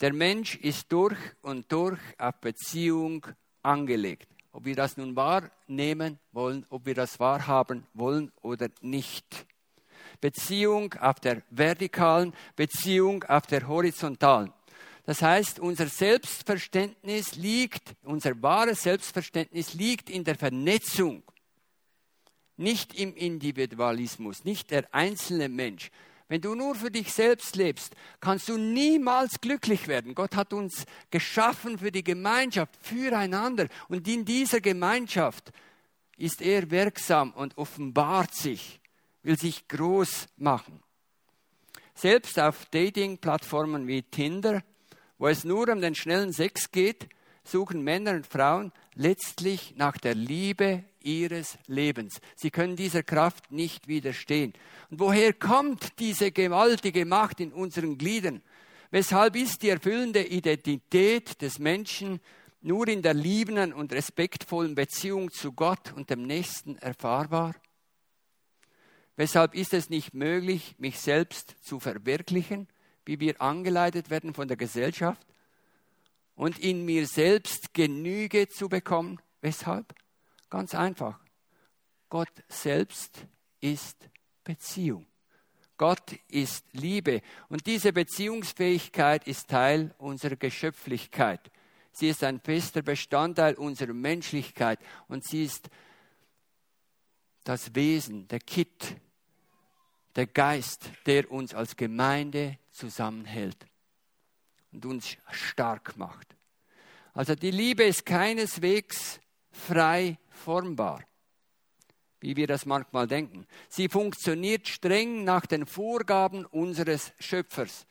Der 0.00 0.12
Mensch 0.12 0.56
ist 0.56 0.92
durch 0.92 1.16
und 1.42 1.70
durch 1.72 1.98
auf 2.18 2.34
Beziehung 2.40 3.26
angelegt. 3.62 4.28
Ob 4.52 4.64
wir 4.64 4.74
das 4.74 4.96
nun 4.96 5.16
wahrnehmen 5.16 6.18
wollen, 6.32 6.66
ob 6.68 6.86
wir 6.86 6.94
das 6.94 7.18
wahrhaben 7.18 7.86
wollen 7.94 8.30
oder 8.42 8.68
nicht. 8.80 9.46
Beziehung 10.20 10.94
auf 10.94 11.20
der 11.20 11.42
vertikalen, 11.50 12.32
Beziehung 12.56 13.24
auf 13.24 13.46
der 13.46 13.68
horizontalen. 13.68 14.52
Das 15.04 15.22
heißt, 15.22 15.60
unser 15.60 15.86
Selbstverständnis 15.86 17.36
liegt, 17.36 17.94
unser 18.02 18.40
wahres 18.42 18.82
Selbstverständnis 18.82 19.74
liegt 19.74 20.10
in 20.10 20.24
der 20.24 20.34
Vernetzung, 20.34 21.22
nicht 22.56 22.94
im 22.94 23.14
Individualismus, 23.14 24.44
nicht 24.44 24.70
der 24.70 24.92
einzelne 24.92 25.48
Mensch. 25.48 25.90
Wenn 26.28 26.40
du 26.40 26.54
nur 26.56 26.74
für 26.74 26.90
dich 26.90 27.12
selbst 27.12 27.54
lebst, 27.54 27.94
kannst 28.20 28.48
du 28.48 28.56
niemals 28.56 29.40
glücklich 29.40 29.86
werden. 29.86 30.14
Gott 30.14 30.34
hat 30.34 30.52
uns 30.52 30.84
geschaffen 31.10 31.78
für 31.78 31.92
die 31.92 32.02
Gemeinschaft, 32.02 32.76
füreinander. 32.80 33.68
Und 33.88 34.08
in 34.08 34.24
dieser 34.24 34.60
Gemeinschaft 34.60 35.52
ist 36.16 36.42
er 36.42 36.70
wirksam 36.70 37.32
und 37.32 37.56
offenbart 37.56 38.34
sich, 38.34 38.80
will 39.22 39.38
sich 39.38 39.68
groß 39.68 40.26
machen. 40.36 40.82
Selbst 41.94 42.38
auf 42.40 42.66
Dating-Plattformen 42.66 43.86
wie 43.86 44.02
Tinder, 44.02 44.62
wo 45.18 45.28
es 45.28 45.44
nur 45.44 45.68
um 45.68 45.80
den 45.80 45.94
schnellen 45.94 46.32
Sex 46.32 46.70
geht, 46.72 47.08
suchen 47.44 47.82
Männer 47.82 48.12
und 48.12 48.26
Frauen 48.26 48.72
letztlich 48.96 49.74
nach 49.76 49.98
der 49.98 50.14
Liebe 50.14 50.82
ihres 51.02 51.58
Lebens. 51.66 52.20
Sie 52.34 52.50
können 52.50 52.74
dieser 52.74 53.02
Kraft 53.02 53.52
nicht 53.52 53.86
widerstehen. 53.86 54.54
Und 54.90 54.98
woher 54.98 55.32
kommt 55.32 55.98
diese 56.00 56.32
gewaltige 56.32 57.04
Macht 57.04 57.40
in 57.40 57.52
unseren 57.52 57.98
Gliedern? 57.98 58.42
Weshalb 58.90 59.36
ist 59.36 59.62
die 59.62 59.68
erfüllende 59.68 60.26
Identität 60.26 61.40
des 61.42 61.58
Menschen 61.58 62.20
nur 62.62 62.88
in 62.88 63.02
der 63.02 63.14
liebenden 63.14 63.72
und 63.72 63.92
respektvollen 63.92 64.74
Beziehung 64.74 65.30
zu 65.30 65.52
Gott 65.52 65.92
und 65.92 66.10
dem 66.10 66.22
Nächsten 66.22 66.76
erfahrbar? 66.78 67.54
Weshalb 69.16 69.54
ist 69.54 69.72
es 69.72 69.90
nicht 69.90 70.14
möglich, 70.14 70.74
mich 70.78 70.98
selbst 70.98 71.56
zu 71.62 71.80
verwirklichen, 71.80 72.68
wie 73.04 73.20
wir 73.20 73.40
angeleitet 73.40 74.10
werden 74.10 74.34
von 74.34 74.48
der 74.48 74.56
Gesellschaft? 74.56 75.26
Und 76.36 76.58
in 76.58 76.84
mir 76.84 77.06
selbst 77.06 77.74
Genüge 77.74 78.48
zu 78.48 78.68
bekommen. 78.68 79.20
Weshalb? 79.40 79.94
Ganz 80.48 80.74
einfach. 80.74 81.18
Gott 82.08 82.30
selbst 82.48 83.26
ist 83.60 84.08
Beziehung. 84.44 85.06
Gott 85.78 86.12
ist 86.28 86.64
Liebe 86.72 87.20
und 87.48 87.66
diese 87.66 87.92
Beziehungsfähigkeit 87.92 89.26
ist 89.26 89.48
Teil 89.48 89.94
unserer 89.98 90.36
Geschöpflichkeit. 90.36 91.50
Sie 91.92 92.08
ist 92.08 92.22
ein 92.22 92.40
fester 92.40 92.82
Bestandteil 92.82 93.54
unserer 93.54 93.92
Menschlichkeit 93.92 94.78
und 95.08 95.24
sie 95.24 95.44
ist 95.44 95.68
das 97.44 97.74
Wesen, 97.74 98.28
der 98.28 98.40
Kit, 98.40 98.96
der 100.14 100.26
Geist, 100.26 100.90
der 101.06 101.30
uns 101.30 101.54
als 101.54 101.76
Gemeinde 101.76 102.58
zusammenhält 102.70 103.66
und 104.72 104.84
uns 104.86 105.16
stark 105.30 105.96
macht. 105.96 106.36
Also 107.12 107.34
die 107.34 107.50
Liebe 107.50 107.84
ist 107.84 108.04
keineswegs 108.04 109.20
frei 109.50 110.18
formbar, 110.28 111.02
wie 112.20 112.36
wir 112.36 112.46
das 112.46 112.66
manchmal 112.66 113.06
denken. 113.06 113.46
Sie 113.68 113.88
funktioniert 113.88 114.68
streng 114.68 115.24
nach 115.24 115.46
den 115.46 115.66
Vorgaben 115.66 116.44
unseres 116.44 117.12
Schöpfers. 117.18 117.86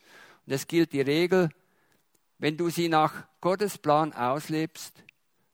Und 0.46 0.54
es 0.54 0.68
gilt 0.68 0.94
die 0.94 1.02
Regel, 1.02 1.50
wenn 2.38 2.58
du 2.58 2.70
sie 2.70 2.90
nach 2.90 3.28
Gottes 3.42 3.78
Plan 3.78 4.14
auslebst, 4.14 5.04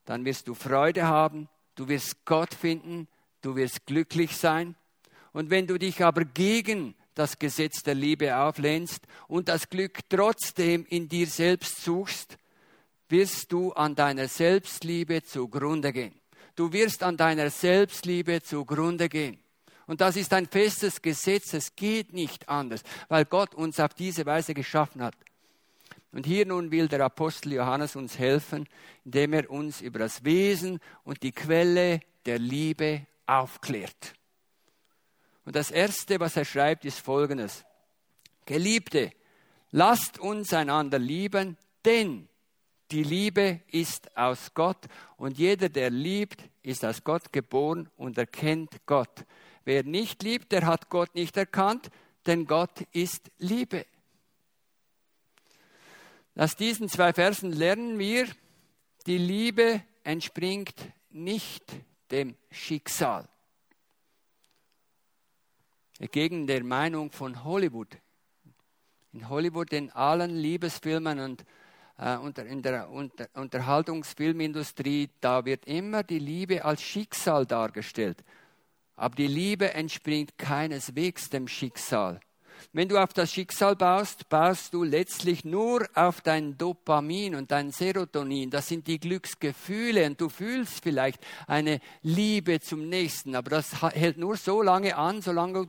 dann 0.06 0.26
wirst 0.26 0.48
du 0.48 0.54
Freude 0.54 1.08
haben, 1.08 1.48
du 1.76 1.88
wirst 1.88 2.26
Gott 2.26 2.54
finden, 2.54 3.08
du 3.42 3.56
wirst 3.56 3.86
glücklich 3.86 4.36
sein. 4.36 4.76
Und 5.32 5.50
wenn 5.50 5.68
du 5.68 5.78
dich 5.78 6.04
aber 6.04 6.26
gegen 6.26 6.96
das 7.14 7.40
Gesetz 7.40 7.84
der 7.84 7.96
Liebe 7.96 8.36
auflehnst 8.38 9.02
und 9.28 9.48
das 9.50 9.70
Glück 9.70 10.00
trotzdem 10.10 10.86
in 10.86 11.10
dir 11.10 11.28
selbst 11.28 11.84
suchst, 11.84 12.38
wirst 13.10 13.52
du 13.52 13.74
an 13.74 13.96
deiner 13.96 14.28
Selbstliebe 14.28 15.24
zugrunde 15.24 15.92
gehen. 15.92 16.14
Du 16.56 16.72
wirst 16.74 17.04
an 17.04 17.18
deiner 17.18 17.50
Selbstliebe 17.50 18.42
zugrunde 18.42 19.10
gehen. 19.10 19.40
Und 19.88 20.00
das 20.00 20.16
ist 20.16 20.34
ein 20.34 20.48
festes 20.48 21.02
Gesetz, 21.02 21.54
es 21.54 21.76
geht 21.76 22.14
nicht 22.14 22.48
anders, 22.48 22.82
weil 23.10 23.26
Gott 23.26 23.54
uns 23.56 23.80
auf 23.80 23.94
diese 23.94 24.26
Weise 24.26 24.54
geschaffen 24.54 25.02
hat. 25.02 25.16
Und 26.14 26.26
hier 26.26 26.46
nun 26.46 26.72
will 26.72 26.88
der 26.88 27.02
Apostel 27.02 27.54
Johannes 27.54 27.96
uns 27.96 28.18
helfen, 28.20 28.68
indem 29.06 29.34
er 29.34 29.50
uns 29.50 29.82
über 29.82 30.00
das 30.00 30.24
Wesen 30.24 30.80
und 31.04 31.24
die 31.24 31.32
Quelle 31.32 32.02
der 32.26 32.38
Liebe 32.38 33.06
aufklärt. 33.26 34.14
Und 35.52 35.58
das 35.58 35.70
Erste, 35.70 36.18
was 36.22 36.38
er 36.38 36.46
schreibt, 36.46 36.86
ist 36.86 37.00
Folgendes. 37.00 37.66
Geliebte, 38.46 39.12
lasst 39.72 40.18
uns 40.18 40.54
einander 40.54 40.98
lieben, 40.98 41.58
denn 41.84 42.30
die 42.90 43.04
Liebe 43.04 43.60
ist 43.68 44.16
aus 44.16 44.54
Gott 44.54 44.78
und 45.18 45.38
jeder, 45.38 45.68
der 45.68 45.90
liebt, 45.90 46.42
ist 46.64 46.86
aus 46.86 47.04
Gott 47.04 47.34
geboren 47.34 47.90
und 47.98 48.18
erkennt 48.18 48.86
Gott. 48.86 49.26
Wer 49.66 49.84
nicht 49.84 50.24
liebt, 50.24 50.54
der 50.54 50.66
hat 50.66 50.88
Gott 50.90 51.16
nicht 51.16 51.36
erkannt, 51.36 51.90
denn 52.28 52.46
Gott 52.46 52.84
ist 52.94 53.30
Liebe. 53.38 53.86
Aus 56.38 56.56
diesen 56.56 56.88
zwei 56.88 57.12
Versen 57.12 57.52
lernen 57.52 58.00
wir, 58.00 58.26
die 59.06 59.18
Liebe 59.18 59.84
entspringt 60.06 60.78
nicht 61.10 61.66
dem 62.10 62.38
Schicksal. 62.52 63.28
Gegen 66.10 66.48
der 66.48 66.64
Meinung 66.64 67.12
von 67.12 67.44
Hollywood. 67.44 67.98
In 69.14 69.30
Hollywood, 69.30 69.72
in 69.74 69.92
allen 69.92 70.36
Liebesfilmen 70.36 71.20
und 71.20 71.46
äh, 71.98 72.18
unter, 72.18 72.46
in 72.46 72.62
der 72.64 72.90
unter, 72.90 73.28
Unterhaltungsfilmindustrie, 73.34 75.10
da 75.20 75.46
wird 75.46 75.66
immer 75.66 76.02
die 76.02 76.20
Liebe 76.20 76.66
als 76.66 76.82
Schicksal 76.82 77.46
dargestellt. 77.46 78.24
Aber 78.96 79.16
die 79.16 79.28
Liebe 79.28 79.74
entspringt 79.74 80.38
keineswegs 80.38 81.30
dem 81.30 81.48
Schicksal. 81.48 82.20
Wenn 82.74 82.88
du 82.88 83.02
auf 83.02 83.14
das 83.14 83.32
Schicksal 83.32 83.76
baust, 83.76 84.30
baust 84.30 84.74
du 84.74 84.84
letztlich 84.84 85.46
nur 85.46 85.88
auf 85.94 86.22
dein 86.22 86.58
Dopamin 86.58 87.36
und 87.36 87.52
dein 87.52 87.72
Serotonin. 87.72 88.50
Das 88.50 88.68
sind 88.68 88.88
die 88.88 89.00
Glücksgefühle 89.00 90.06
und 90.06 90.20
du 90.20 90.30
fühlst 90.30 90.84
vielleicht 90.84 91.20
eine 91.48 91.80
Liebe 92.02 92.60
zum 92.60 92.90
Nächsten, 92.90 93.36
aber 93.36 93.50
das 93.50 93.82
hält 93.82 94.18
nur 94.18 94.38
so 94.38 94.62
lange 94.62 94.96
an, 94.96 95.22
solange 95.22 95.68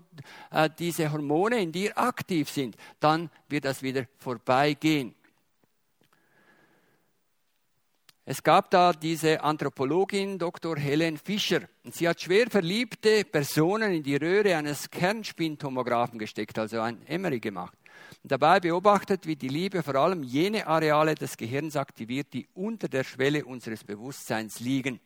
äh, 0.51 0.69
diese 0.79 1.13
Hormone 1.13 1.61
in 1.61 1.73
dir 1.73 1.97
aktiv 1.99 2.51
sind. 2.51 2.77
Dann 3.01 3.31
wird 3.49 3.65
das 3.65 3.83
wieder 3.83 4.07
vorbeigehen. 4.19 5.15
Es 8.25 8.41
gab 8.41 8.71
da 8.71 8.93
diese 8.93 9.43
Anthropologin 9.43 10.39
Dr. 10.39 10.77
Helen 10.77 11.19
Fischer. 11.19 11.63
Und 11.83 11.97
sie 11.97 12.09
hat 12.09 12.21
schwer 12.21 12.49
verliebte 12.49 13.25
Personen 13.25 13.93
in 13.93 14.03
die 14.05 14.15
Röhre 14.15 14.57
eines 14.57 14.89
Kernspintomographen 14.89 16.21
gesteckt, 16.21 16.57
also 16.57 16.81
ein 16.81 17.05
Emery 17.09 17.41
gemacht. 17.41 17.77
Und 18.23 18.31
dabei 18.31 18.61
beobachtet, 18.61 19.27
wie 19.27 19.35
die 19.35 19.49
Liebe 19.49 19.83
vor 19.83 19.97
allem 19.97 20.23
jene 20.23 20.69
Areale 20.69 21.17
des 21.17 21.37
Gehirns 21.37 21.75
aktiviert, 21.75 22.33
die 22.33 22.47
unter 22.55 22.87
der 22.87 23.03
Schwelle 23.03 23.45
unseres 23.45 23.83
Bewusstseins 23.83 24.61
liegen. 24.61 25.01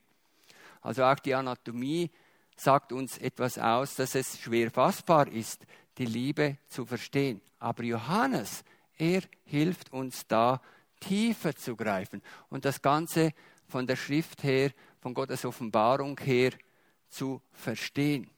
Also 0.82 1.02
auch 1.04 1.18
die 1.18 1.35
Anatomie 1.35 2.11
sagt 2.54 2.92
uns 2.92 3.16
etwas 3.16 3.58
aus, 3.58 3.94
dass 3.94 4.14
es 4.14 4.38
schwer 4.38 4.70
fassbar 4.70 5.26
ist, 5.28 5.64
die 5.96 6.04
Liebe 6.04 6.58
zu 6.68 6.85
verstehen. 6.85 7.40
Aber 7.61 7.82
Johannes, 7.82 8.62
er 8.99 9.23
hilft 9.46 9.90
uns 9.90 10.26
da, 10.26 10.61
tiefer 11.00 11.55
zu 11.55 11.76
greifen 11.76 12.23
und 12.49 12.65
das 12.65 12.83
Ganze 12.83 13.33
von 13.69 13.87
der 13.87 13.97
Schrift 13.97 14.43
her, 14.43 14.71
von 15.00 15.15
Gottes 15.15 15.45
Offenbarung 15.45 16.19
her 16.21 16.53
zu 17.09 17.41
verstehen. 17.53 18.31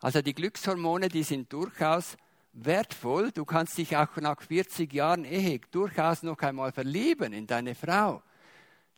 Also 0.00 0.22
die 0.22 0.34
Glückshormone, 0.34 1.08
die 1.08 1.22
sind 1.22 1.52
durchaus 1.52 2.16
wertvoll. 2.52 3.30
Du 3.32 3.44
kannst 3.44 3.76
dich 3.78 3.96
auch 3.96 4.16
nach 4.16 4.40
40 4.40 4.92
Jahren 4.92 5.24
Ehe 5.24 5.60
durchaus 5.70 6.22
noch 6.22 6.38
einmal 6.40 6.72
verlieben 6.72 7.32
in 7.32 7.46
deine 7.46 7.74
Frau. 7.74 8.22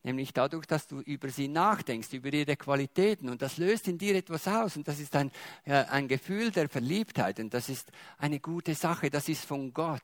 Nämlich 0.04 0.32
dadurch, 0.32 0.66
dass 0.66 0.88
du 0.88 1.00
über 1.00 1.28
sie 1.28 1.46
nachdenkst, 1.46 2.12
über 2.12 2.32
ihre 2.32 2.56
Qualitäten. 2.56 3.28
Und 3.28 3.40
das 3.40 3.56
löst 3.56 3.86
in 3.86 3.98
dir 3.98 4.16
etwas 4.16 4.48
aus. 4.48 4.76
Und 4.76 4.88
das 4.88 4.98
ist 4.98 5.14
ein, 5.14 5.30
äh, 5.64 5.84
ein 5.84 6.08
Gefühl 6.08 6.50
der 6.50 6.68
Verliebtheit. 6.68 7.38
Und 7.38 7.54
das 7.54 7.68
ist 7.68 7.92
eine 8.18 8.40
gute 8.40 8.74
Sache. 8.74 9.10
Das 9.10 9.28
ist 9.28 9.44
von 9.44 9.72
Gott 9.72 10.02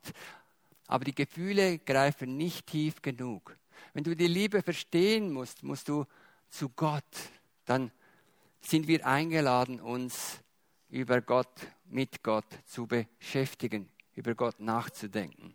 aber 0.88 1.04
die 1.04 1.14
Gefühle 1.14 1.78
greifen 1.78 2.36
nicht 2.36 2.66
tief 2.66 3.02
genug. 3.02 3.56
Wenn 3.92 4.04
du 4.04 4.16
die 4.16 4.26
Liebe 4.26 4.62
verstehen 4.62 5.30
musst, 5.32 5.62
musst 5.62 5.88
du 5.88 6.06
zu 6.48 6.70
Gott. 6.70 7.04
Dann 7.66 7.92
sind 8.60 8.88
wir 8.88 9.06
eingeladen, 9.06 9.80
uns 9.80 10.40
über 10.88 11.20
Gott, 11.20 11.68
mit 11.84 12.22
Gott 12.22 12.46
zu 12.64 12.86
beschäftigen, 12.86 13.88
über 14.14 14.34
Gott 14.34 14.58
nachzudenken. 14.60 15.54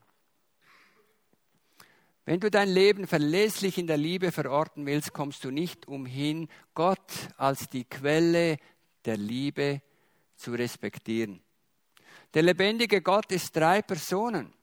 Wenn 2.26 2.40
du 2.40 2.50
dein 2.50 2.70
Leben 2.70 3.06
verlässlich 3.08 3.78
in 3.78 3.88
der 3.88 3.98
Liebe 3.98 4.32
verorten 4.32 4.86
willst, 4.86 5.14
kommst 5.14 5.44
du 5.44 5.52
nicht 5.52 5.88
umhin, 5.88 6.48
Gott 6.74 7.12
als 7.38 7.70
die 7.70 7.84
Quelle 7.84 8.58
der 9.04 9.18
Liebe 9.18 9.82
zu 10.36 10.52
respektieren. 10.52 11.42
Der 12.34 12.44
lebendige 12.44 13.02
Gott 13.02 13.32
ist 13.32 13.56
drei 13.56 13.82
Personen. 13.82 14.54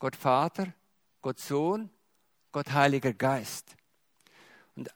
Gott 0.00 0.16
Vater, 0.16 0.72
Gott 1.20 1.38
Sohn, 1.38 1.90
Gott 2.52 2.72
Heiliger 2.72 3.12
Geist. 3.12 3.76
Und 4.74 4.88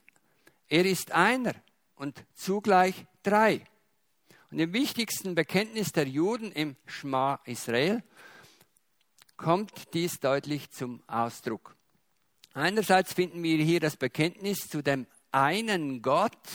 er 0.67 0.87
ist 0.87 1.12
einer 1.12 1.55
und 1.95 2.25
zugleich 2.35 3.07
drei. 3.23 3.64
Und 4.51 4.59
im 4.61 4.73
wichtigsten 4.73 5.35
Bekenntnis 5.35 5.93
der 5.93 6.09
Juden 6.09 6.51
im 6.53 6.77
Schma 6.87 7.38
Israel 7.45 8.03
kommt 9.37 9.93
dies 9.93 10.21
deutlich 10.21 10.71
zum 10.71 11.03
Ausdruck. 11.07 11.77
Einerseits 12.55 13.12
finden 13.12 13.43
wir 13.43 13.62
hier 13.62 13.81
das 13.81 13.97
Bekenntnis 13.97 14.69
zu 14.69 14.81
dem 14.81 15.07
einen 15.33 16.01
Gott. 16.01 16.49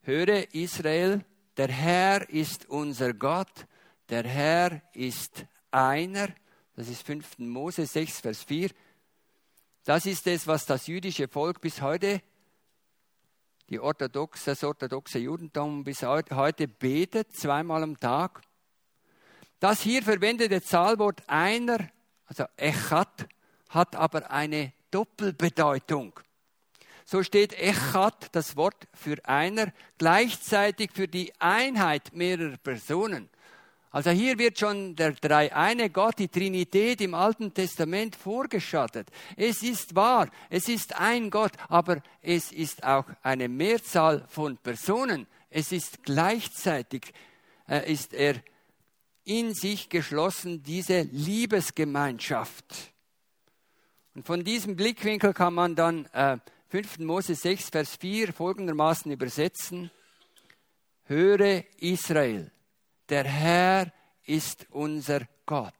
Höre 0.00 0.52
Israel, 0.54 1.24
der 1.56 1.68
Herr 1.68 2.28
ist 2.28 2.68
unser 2.68 3.14
Gott, 3.14 3.66
der 4.08 4.24
Herr 4.24 4.82
ist 4.92 5.46
einer, 5.72 6.28
das 6.76 6.88
ist 6.88 7.02
5. 7.02 7.38
Mose 7.38 7.86
6, 7.86 8.20
Vers 8.20 8.42
4. 8.44 8.70
Das 9.84 10.06
ist 10.06 10.26
es, 10.26 10.46
was 10.46 10.64
das 10.66 10.86
jüdische 10.86 11.28
Volk 11.28 11.60
bis 11.60 11.82
heute, 11.82 12.22
die 13.68 13.80
orthodoxe, 13.80 14.50
das 14.50 14.64
orthodoxe 14.64 15.18
Judentum 15.18 15.84
bis 15.84 16.02
heute 16.02 16.68
betet, 16.68 17.34
zweimal 17.34 17.82
am 17.82 17.98
Tag. 17.98 18.42
Das 19.58 19.80
hier 19.80 20.02
verwendete 20.02 20.62
Zahlwort 20.62 21.22
einer, 21.28 21.88
also 22.26 22.44
Echat, 22.56 23.28
hat 23.68 23.96
aber 23.96 24.30
eine 24.30 24.72
Doppelbedeutung. 24.90 26.18
So 27.04 27.22
steht 27.22 27.52
Echat, 27.54 28.34
das 28.34 28.56
Wort 28.56 28.88
für 28.94 29.16
einer, 29.24 29.72
gleichzeitig 29.98 30.92
für 30.92 31.08
die 31.08 31.32
Einheit 31.40 32.14
mehrerer 32.14 32.56
Personen. 32.56 33.28
Also 33.92 34.08
hier 34.08 34.38
wird 34.38 34.58
schon 34.58 34.96
der 34.96 35.12
dreieine 35.12 35.90
Gott, 35.90 36.18
die 36.18 36.28
Trinität 36.28 37.02
im 37.02 37.12
Alten 37.12 37.52
Testament 37.52 38.16
vorgeschattet. 38.16 39.08
Es 39.36 39.62
ist 39.62 39.94
wahr, 39.94 40.30
es 40.48 40.66
ist 40.70 40.98
ein 40.98 41.28
Gott, 41.28 41.52
aber 41.68 42.02
es 42.22 42.52
ist 42.52 42.84
auch 42.84 43.04
eine 43.22 43.50
Mehrzahl 43.50 44.24
von 44.28 44.56
Personen. 44.56 45.26
Es 45.50 45.72
ist 45.72 46.04
gleichzeitig, 46.04 47.12
äh, 47.68 47.92
ist 47.92 48.14
er 48.14 48.36
in 49.24 49.52
sich 49.52 49.90
geschlossen, 49.90 50.62
diese 50.62 51.02
Liebesgemeinschaft. 51.02 52.64
Und 54.14 54.26
von 54.26 54.42
diesem 54.42 54.74
Blickwinkel 54.74 55.34
kann 55.34 55.52
man 55.52 55.76
dann 55.76 56.06
äh, 56.14 56.38
5. 56.68 57.00
Mose 57.00 57.34
6, 57.34 57.68
Vers 57.68 57.96
4 57.96 58.32
folgendermaßen 58.32 59.12
übersetzen. 59.12 59.90
Höre 61.04 61.64
Israel 61.78 62.50
der 63.12 63.24
Herr 63.24 63.92
ist 64.24 64.66
unser 64.70 65.20
Gott. 65.44 65.74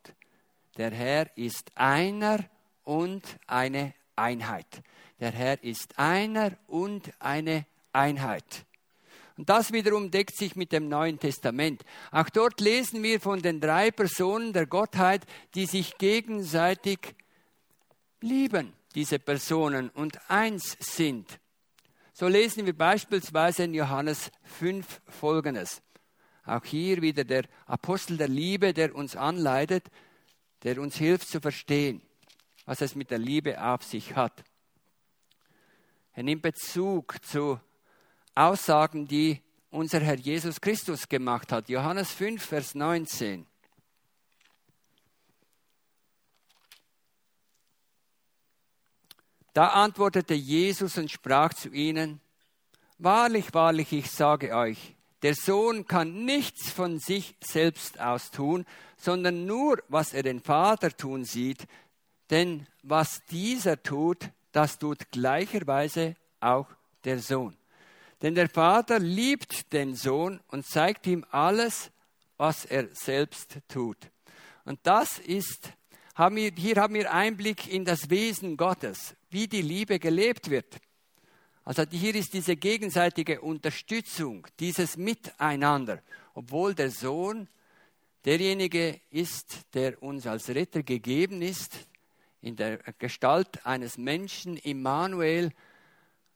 Der 0.76 0.90
Herr 0.90 1.34
ist 1.34 1.72
einer 1.74 2.44
und 2.84 3.22
eine 3.46 3.94
Einheit. 4.16 4.66
Der 5.18 5.30
Herr 5.30 5.64
ist 5.64 5.98
einer 5.98 6.52
und 6.66 7.10
eine 7.20 7.64
Einheit. 7.90 8.66
Und 9.38 9.48
das 9.48 9.72
wiederum 9.72 10.10
deckt 10.10 10.36
sich 10.36 10.56
mit 10.56 10.72
dem 10.72 10.90
Neuen 10.90 11.18
Testament. 11.18 11.86
Auch 12.10 12.28
dort 12.28 12.60
lesen 12.60 13.02
wir 13.02 13.18
von 13.18 13.40
den 13.40 13.62
drei 13.62 13.90
Personen 13.90 14.52
der 14.52 14.66
Gottheit, 14.66 15.24
die 15.54 15.64
sich 15.64 15.96
gegenseitig 15.96 17.14
lieben, 18.20 18.74
diese 18.94 19.18
Personen, 19.18 19.88
und 19.88 20.20
eins 20.28 20.76
sind. 20.80 21.40
So 22.12 22.28
lesen 22.28 22.66
wir 22.66 22.76
beispielsweise 22.76 23.64
in 23.64 23.72
Johannes 23.72 24.30
5 24.58 25.00
Folgendes. 25.08 25.80
Auch 26.44 26.64
hier 26.64 27.02
wieder 27.02 27.24
der 27.24 27.44
Apostel 27.66 28.16
der 28.16 28.28
Liebe, 28.28 28.72
der 28.72 28.94
uns 28.94 29.16
anleitet, 29.16 29.84
der 30.64 30.80
uns 30.80 30.96
hilft 30.96 31.28
zu 31.28 31.40
verstehen, 31.40 32.02
was 32.64 32.80
es 32.80 32.94
mit 32.94 33.10
der 33.10 33.18
Liebe 33.18 33.62
auf 33.62 33.84
sich 33.84 34.16
hat. 34.16 34.44
Er 36.14 36.22
nimmt 36.24 36.42
Bezug 36.42 37.24
zu 37.24 37.60
Aussagen, 38.34 39.06
die 39.06 39.40
unser 39.70 40.00
Herr 40.00 40.16
Jesus 40.16 40.60
Christus 40.60 41.08
gemacht 41.08 41.52
hat. 41.52 41.68
Johannes 41.68 42.12
5, 42.12 42.44
Vers 42.44 42.74
19. 42.74 43.46
Da 49.54 49.68
antwortete 49.68 50.34
Jesus 50.34 50.96
und 50.96 51.10
sprach 51.10 51.52
zu 51.54 51.70
ihnen, 51.70 52.20
Wahrlich, 52.98 53.52
wahrlich, 53.52 53.92
ich 53.92 54.10
sage 54.10 54.54
euch, 54.54 54.94
der 55.22 55.34
Sohn 55.34 55.86
kann 55.86 56.24
nichts 56.24 56.70
von 56.70 56.98
sich 56.98 57.36
selbst 57.40 58.00
aus 58.00 58.30
tun, 58.30 58.66
sondern 58.96 59.46
nur, 59.46 59.82
was 59.88 60.12
er 60.14 60.22
den 60.22 60.40
Vater 60.40 60.96
tun 60.96 61.24
sieht. 61.24 61.66
Denn 62.30 62.66
was 62.82 63.24
dieser 63.30 63.82
tut, 63.82 64.30
das 64.50 64.78
tut 64.78 65.10
gleicherweise 65.12 66.16
auch 66.40 66.66
der 67.04 67.20
Sohn. 67.20 67.56
Denn 68.20 68.34
der 68.34 68.48
Vater 68.48 68.98
liebt 68.98 69.72
den 69.72 69.94
Sohn 69.94 70.40
und 70.48 70.66
zeigt 70.66 71.06
ihm 71.06 71.24
alles, 71.30 71.90
was 72.36 72.64
er 72.64 72.88
selbst 72.92 73.58
tut. 73.68 73.98
Und 74.64 74.80
das 74.84 75.18
ist, 75.18 75.72
haben 76.14 76.36
wir, 76.36 76.52
hier 76.56 76.76
haben 76.76 76.94
wir 76.94 77.12
Einblick 77.12 77.72
in 77.72 77.84
das 77.84 78.10
Wesen 78.10 78.56
Gottes, 78.56 79.14
wie 79.30 79.48
die 79.48 79.62
Liebe 79.62 79.98
gelebt 79.98 80.50
wird. 80.50 80.80
Also 81.64 81.84
hier 81.90 82.14
ist 82.14 82.34
diese 82.34 82.56
gegenseitige 82.56 83.40
Unterstützung, 83.40 84.46
dieses 84.58 84.96
Miteinander, 84.96 86.02
obwohl 86.34 86.74
der 86.74 86.90
Sohn 86.90 87.48
derjenige 88.24 89.00
ist, 89.10 89.66
der 89.74 90.02
uns 90.02 90.26
als 90.26 90.48
Retter 90.48 90.82
gegeben 90.82 91.40
ist, 91.40 91.76
in 92.40 92.56
der 92.56 92.78
Gestalt 92.98 93.64
eines 93.64 93.96
Menschen, 93.96 94.56
Immanuel, 94.56 95.52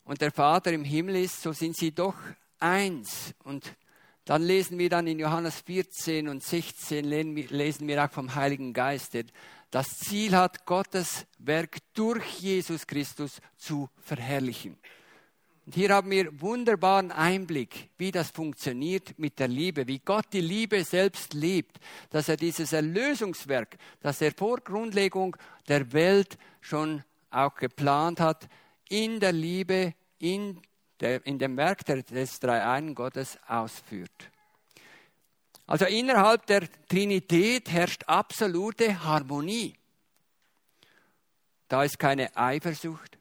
und 0.04 0.20
der 0.20 0.30
Vater 0.30 0.72
im 0.72 0.84
Himmel 0.84 1.16
ist, 1.16 1.42
so 1.42 1.52
sind 1.52 1.76
sie 1.76 1.90
doch 1.90 2.14
eins. 2.60 3.34
Und 3.42 3.74
dann 4.24 4.42
lesen 4.42 4.78
wir 4.78 4.88
dann 4.88 5.08
in 5.08 5.18
Johannes 5.18 5.60
14 5.62 6.28
und 6.28 6.44
16, 6.44 7.04
lesen 7.04 7.88
wir 7.88 8.04
auch 8.04 8.10
vom 8.10 8.32
Heiligen 8.36 8.72
Geist, 8.72 9.14
der 9.14 9.24
das 9.72 9.98
Ziel 9.98 10.36
hat, 10.36 10.64
Gottes 10.64 11.26
Werk 11.38 11.78
durch 11.92 12.38
Jesus 12.38 12.86
Christus 12.86 13.40
zu 13.56 13.90
verherrlichen. 13.98 14.78
Und 15.66 15.74
hier 15.74 15.88
haben 15.88 16.12
wir 16.12 16.40
wunderbaren 16.40 17.10
Einblick, 17.10 17.90
wie 17.98 18.12
das 18.12 18.30
funktioniert 18.30 19.18
mit 19.18 19.40
der 19.40 19.48
Liebe, 19.48 19.88
wie 19.88 19.98
Gott 19.98 20.26
die 20.32 20.40
Liebe 20.40 20.84
selbst 20.84 21.34
liebt, 21.34 21.78
dass 22.10 22.28
er 22.28 22.36
dieses 22.36 22.72
Erlösungswerk, 22.72 23.76
das 24.00 24.20
er 24.20 24.30
vor 24.32 24.58
Grundlegung 24.60 25.36
der 25.66 25.92
Welt 25.92 26.38
schon 26.60 27.02
auch 27.30 27.56
geplant 27.56 28.20
hat, 28.20 28.48
in 28.88 29.18
der 29.18 29.32
Liebe, 29.32 29.94
in, 30.20 30.62
der, 31.00 31.26
in 31.26 31.40
dem 31.40 31.56
Werk 31.56 31.84
des 31.84 32.38
Dreieinen 32.38 32.94
Gottes 32.94 33.36
ausführt. 33.48 34.30
Also 35.66 35.86
innerhalb 35.86 36.46
der 36.46 36.68
Trinität 36.88 37.72
herrscht 37.72 38.04
absolute 38.06 39.02
Harmonie. 39.02 39.74
Da 41.66 41.82
ist 41.82 41.98
keine 41.98 42.36
Eifersucht, 42.36 43.18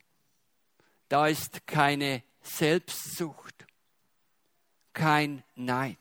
da 1.10 1.26
ist 1.26 1.66
keine 1.66 2.22
Selbstsucht, 2.46 3.66
kein 4.94 5.44
Neid, 5.56 6.00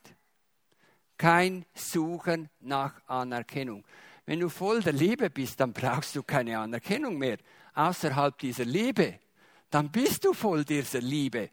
kein 1.17 1.65
Suchen 1.75 2.51
nach 2.61 3.01
Anerkennung. 3.07 3.85
Wenn 4.27 4.41
du 4.41 4.49
voll 4.49 4.83
der 4.83 4.93
Liebe 4.93 5.31
bist, 5.31 5.61
dann 5.61 5.73
brauchst 5.73 6.15
du 6.17 6.23
keine 6.23 6.59
Anerkennung 6.59 7.19
mehr 7.19 7.39
außerhalb 7.75 8.39
dieser 8.39 8.65
Liebe. 8.65 9.19
Dann 9.71 9.91
bist 9.91 10.25
du 10.25 10.33
voll 10.33 10.65
dieser 10.65 11.01
Liebe. 11.01 11.51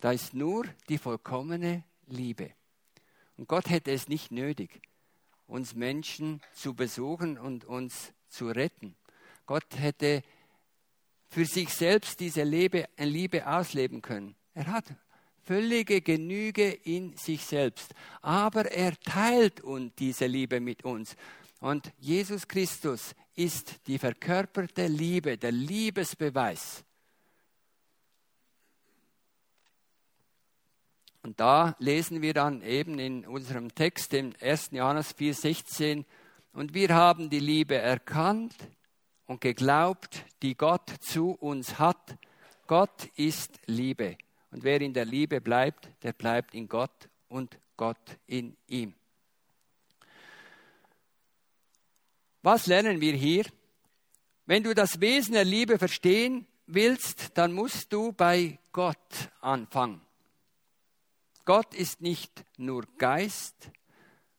Da 0.00 0.12
ist 0.12 0.34
nur 0.34 0.66
die 0.88 0.98
vollkommene 0.98 1.84
Liebe. 2.06 2.52
Und 3.36 3.48
Gott 3.48 3.70
hätte 3.70 3.92
es 3.92 4.08
nicht 4.08 4.30
nötig, 4.30 4.82
uns 5.46 5.74
Menschen 5.74 6.42
zu 6.52 6.74
besuchen 6.74 7.38
und 7.38 7.64
uns 7.64 8.12
zu 8.28 8.48
retten. 8.48 8.94
Gott 9.46 9.66
hätte 9.76 10.22
für 11.30 11.46
sich 11.46 11.70
selbst 11.70 12.20
diese 12.20 12.42
Liebe, 12.42 12.88
Liebe 12.98 13.46
ausleben 13.46 14.02
können. 14.02 14.34
Er 14.52 14.66
hat 14.66 14.84
völlige 15.44 16.00
Genüge 16.00 16.70
in 16.70 17.16
sich 17.16 17.44
selbst. 17.44 17.94
Aber 18.20 18.70
er 18.70 18.98
teilt 19.00 19.60
uns 19.60 19.92
diese 19.96 20.26
Liebe 20.26 20.60
mit 20.60 20.84
uns. 20.84 21.16
Und 21.60 21.92
Jesus 21.98 22.48
Christus 22.48 23.14
ist 23.34 23.86
die 23.86 23.98
verkörperte 23.98 24.86
Liebe, 24.86 25.38
der 25.38 25.52
Liebesbeweis. 25.52 26.84
Und 31.22 31.38
da 31.38 31.76
lesen 31.78 32.22
wir 32.22 32.32
dann 32.32 32.62
eben 32.62 32.98
in 32.98 33.26
unserem 33.26 33.74
Text, 33.74 34.14
im 34.14 34.32
1. 34.40 34.70
Johannes 34.72 35.14
4,16, 35.16 36.04
und 36.52 36.74
wir 36.74 36.94
haben 36.94 37.30
die 37.30 37.38
Liebe 37.38 37.76
erkannt 37.76 38.54
und 39.30 39.40
geglaubt, 39.40 40.24
die 40.42 40.56
Gott 40.56 40.90
zu 40.98 41.30
uns 41.30 41.78
hat. 41.78 42.16
Gott 42.66 43.08
ist 43.14 43.60
Liebe. 43.66 44.18
Und 44.50 44.64
wer 44.64 44.80
in 44.80 44.92
der 44.92 45.04
Liebe 45.04 45.40
bleibt, 45.40 45.88
der 46.02 46.12
bleibt 46.12 46.52
in 46.52 46.68
Gott 46.68 47.08
und 47.28 47.56
Gott 47.76 48.18
in 48.26 48.56
ihm. 48.66 48.92
Was 52.42 52.66
lernen 52.66 53.00
wir 53.00 53.12
hier? 53.12 53.44
Wenn 54.46 54.64
du 54.64 54.74
das 54.74 55.00
Wesen 55.00 55.34
der 55.34 55.44
Liebe 55.44 55.78
verstehen 55.78 56.48
willst, 56.66 57.38
dann 57.38 57.52
musst 57.52 57.92
du 57.92 58.10
bei 58.10 58.58
Gott 58.72 59.30
anfangen. 59.40 60.00
Gott 61.44 61.72
ist 61.72 62.00
nicht 62.00 62.44
nur 62.56 62.84
Geist, 62.98 63.70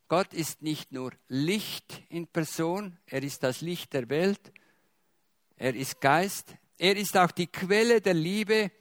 Gott 0.09 0.33
ist 0.33 0.61
nicht 0.61 0.91
nur 0.91 1.13
Licht 1.29 2.03
in 2.09 2.27
Person, 2.27 2.97
er 3.05 3.23
ist 3.23 3.41
das 3.43 3.61
Licht 3.61 3.93
der 3.93 4.09
Welt, 4.09 4.51
er 5.61 5.75
ist 5.75 6.01
Geist, 6.01 6.55
er 6.79 6.97
ist 6.97 7.15
auch 7.15 7.29
die 7.29 7.45
Quelle 7.45 8.01
der 8.01 8.15
Liebe, 8.15 8.71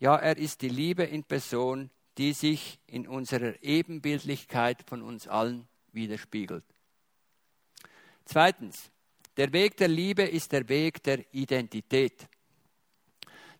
ja, 0.00 0.16
er 0.16 0.36
ist 0.36 0.62
die 0.62 0.68
Liebe 0.68 1.04
in 1.04 1.22
Person, 1.22 1.88
die 2.18 2.32
sich 2.32 2.80
in 2.88 3.06
unserer 3.06 3.62
Ebenbildlichkeit 3.62 4.82
von 4.88 5.02
uns 5.02 5.28
allen 5.28 5.68
widerspiegelt. 5.92 6.64
Zweitens, 8.24 8.90
der 9.36 9.52
Weg 9.52 9.76
der 9.76 9.86
Liebe 9.86 10.22
ist 10.24 10.50
der 10.50 10.68
Weg 10.68 11.00
der 11.04 11.32
Identität. 11.32 12.26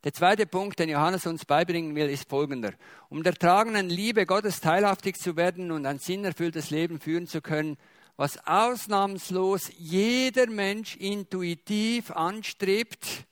Der 0.02 0.12
zweite 0.12 0.46
Punkt, 0.46 0.80
den 0.80 0.88
Johannes 0.88 1.26
uns 1.26 1.44
beibringen 1.44 1.94
will, 1.94 2.10
ist 2.10 2.28
folgender. 2.28 2.72
Um 3.10 3.22
der 3.22 3.34
tragenden 3.34 3.88
Liebe 3.88 4.26
Gottes 4.26 4.60
teilhaftig 4.60 5.20
zu 5.20 5.36
werden 5.36 5.70
und 5.70 5.86
ein 5.86 6.00
sinnerfülltes 6.00 6.70
Leben 6.70 6.98
führen 6.98 7.28
zu 7.28 7.40
können, 7.40 7.76
was 8.16 8.38
ausnahmslos 8.46 9.70
jeder 9.76 10.46
Mensch 10.46 10.96
intuitiv 10.96 12.10
anstrebt, 12.10 13.26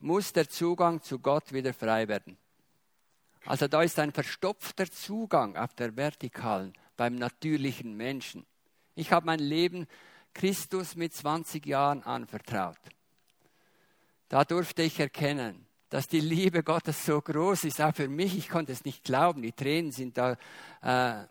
muss 0.00 0.32
der 0.32 0.48
Zugang 0.48 1.02
zu 1.02 1.18
Gott 1.18 1.52
wieder 1.52 1.72
frei 1.72 2.06
werden. 2.08 2.36
Also 3.44 3.66
da 3.66 3.82
ist 3.82 3.98
ein 3.98 4.12
verstopfter 4.12 4.90
Zugang 4.90 5.56
auf 5.56 5.74
der 5.74 5.96
vertikalen 5.96 6.74
beim 6.96 7.14
natürlichen 7.14 7.96
Menschen. 7.96 8.44
Ich 8.94 9.10
habe 9.12 9.26
mein 9.26 9.38
Leben 9.38 9.86
Christus 10.34 10.96
mit 10.96 11.14
20 11.14 11.64
Jahren 11.64 12.02
anvertraut. 12.02 12.78
Da 14.28 14.44
durfte 14.44 14.82
ich 14.82 15.00
erkennen, 15.00 15.66
dass 15.88 16.06
die 16.06 16.20
Liebe 16.20 16.62
Gottes 16.62 17.06
so 17.06 17.20
groß 17.20 17.64
ist, 17.64 17.80
auch 17.80 17.94
für 17.94 18.08
mich. 18.08 18.36
Ich 18.36 18.48
konnte 18.48 18.72
es 18.72 18.84
nicht 18.84 19.04
glauben. 19.04 19.40
Die 19.40 19.52
Tränen 19.52 19.90
sind 19.90 20.18
da 20.18 20.36
äh, 20.82 21.26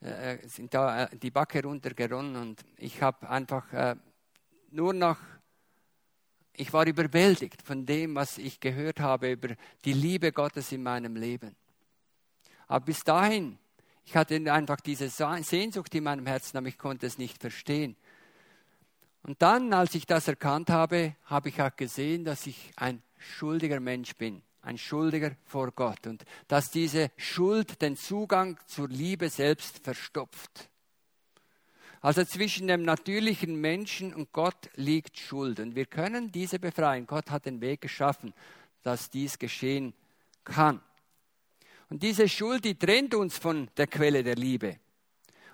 äh, 0.00 0.38
sind 0.48 0.72
da 0.72 1.04
äh, 1.04 1.16
die 1.16 1.30
Backe 1.30 1.62
runtergeronnen 1.62 2.36
und 2.36 2.64
ich 2.78 3.02
habe 3.02 3.28
einfach 3.28 3.70
äh, 3.72 3.96
nur 4.70 4.94
noch, 4.94 5.18
ich 6.54 6.72
war 6.72 6.86
überwältigt 6.86 7.60
von 7.62 7.84
dem, 7.84 8.14
was 8.14 8.38
ich 8.38 8.60
gehört 8.60 9.00
habe 9.00 9.32
über 9.32 9.54
die 9.84 9.92
Liebe 9.92 10.32
Gottes 10.32 10.72
in 10.72 10.82
meinem 10.82 11.16
Leben. 11.16 11.54
Aber 12.66 12.84
bis 12.84 13.04
dahin, 13.04 13.58
ich 14.04 14.16
hatte 14.16 14.36
einfach 14.52 14.80
diese 14.80 15.08
Sehnsucht 15.08 15.94
in 15.94 16.04
meinem 16.04 16.26
Herzen, 16.26 16.56
aber 16.56 16.68
ich 16.68 16.78
konnte 16.78 17.06
es 17.06 17.18
nicht 17.18 17.38
verstehen. 17.38 17.96
Und 19.22 19.42
dann, 19.42 19.72
als 19.74 19.94
ich 19.94 20.06
das 20.06 20.28
erkannt 20.28 20.70
habe, 20.70 21.14
habe 21.24 21.50
ich 21.50 21.60
auch 21.60 21.76
gesehen, 21.76 22.24
dass 22.24 22.46
ich 22.46 22.72
ein 22.76 23.02
schuldiger 23.18 23.80
Mensch 23.80 24.16
bin 24.16 24.42
ein 24.62 24.78
Schuldiger 24.78 25.36
vor 25.44 25.72
Gott 25.72 26.06
und 26.06 26.24
dass 26.48 26.70
diese 26.70 27.10
Schuld 27.16 27.80
den 27.82 27.96
Zugang 27.96 28.58
zur 28.66 28.88
Liebe 28.88 29.28
selbst 29.28 29.82
verstopft. 29.82 30.68
Also 32.02 32.24
zwischen 32.24 32.68
dem 32.68 32.82
natürlichen 32.82 33.60
Menschen 33.60 34.14
und 34.14 34.32
Gott 34.32 34.70
liegt 34.74 35.18
Schuld 35.18 35.60
und 35.60 35.74
wir 35.74 35.86
können 35.86 36.32
diese 36.32 36.58
befreien. 36.58 37.06
Gott 37.06 37.30
hat 37.30 37.46
den 37.46 37.60
Weg 37.60 37.82
geschaffen, 37.82 38.32
dass 38.82 39.10
dies 39.10 39.38
geschehen 39.38 39.92
kann. 40.44 40.80
Und 41.90 42.02
diese 42.02 42.28
Schuld, 42.28 42.64
die 42.64 42.76
trennt 42.76 43.14
uns 43.14 43.36
von 43.36 43.68
der 43.76 43.86
Quelle 43.86 44.22
der 44.22 44.36
Liebe. 44.36 44.78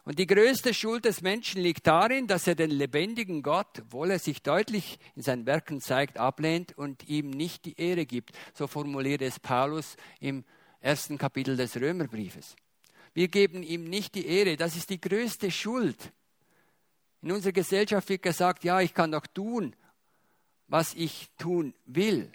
Und 0.07 0.21
die 0.21 0.29
größte 0.29 0.73
Schuld 0.73 1.05
des 1.05 1.21
Menschen 1.21 1.61
liegt 1.61 1.89
darin, 1.89 2.29
dass 2.29 2.47
er 2.47 2.55
den 2.55 2.71
lebendigen 2.71 3.43
Gott, 3.43 3.81
obwohl 3.81 4.13
er 4.13 4.21
sich 4.21 4.41
deutlich 4.41 5.01
in 5.17 5.23
seinen 5.23 5.47
Werken 5.47 5.81
zeigt, 5.81 6.17
ablehnt 6.17 6.79
und 6.79 7.09
ihm 7.09 7.31
nicht 7.31 7.65
die 7.65 7.77
Ehre 7.77 8.07
gibt. 8.07 8.31
So 8.55 8.69
formuliert 8.69 9.21
es 9.21 9.41
Paulus 9.41 9.97
im 10.21 10.45
ersten 10.81 11.19
Kapitel 11.19 11.57
des 11.57 11.75
Römerbriefes. 11.75 12.55
Wir 13.15 13.27
geben 13.27 13.65
ihm 13.65 13.83
nicht 13.83 14.15
die 14.15 14.29
Ehre. 14.29 14.57
Das 14.57 14.77
ist 14.77 14.91
die 14.91 15.01
größte 15.01 15.51
Schuld. 15.51 16.13
In 17.21 17.33
unserer 17.33 17.51
Gesellschaft 17.53 18.09
wird 18.09 18.23
gesagt, 18.23 18.63
ja, 18.63 18.81
ich 18.81 18.95
kann 18.95 19.11
doch 19.11 19.27
tun, 19.27 19.75
was 20.69 20.95
ich 20.95 21.31
tun 21.37 21.75
will. 21.85 22.31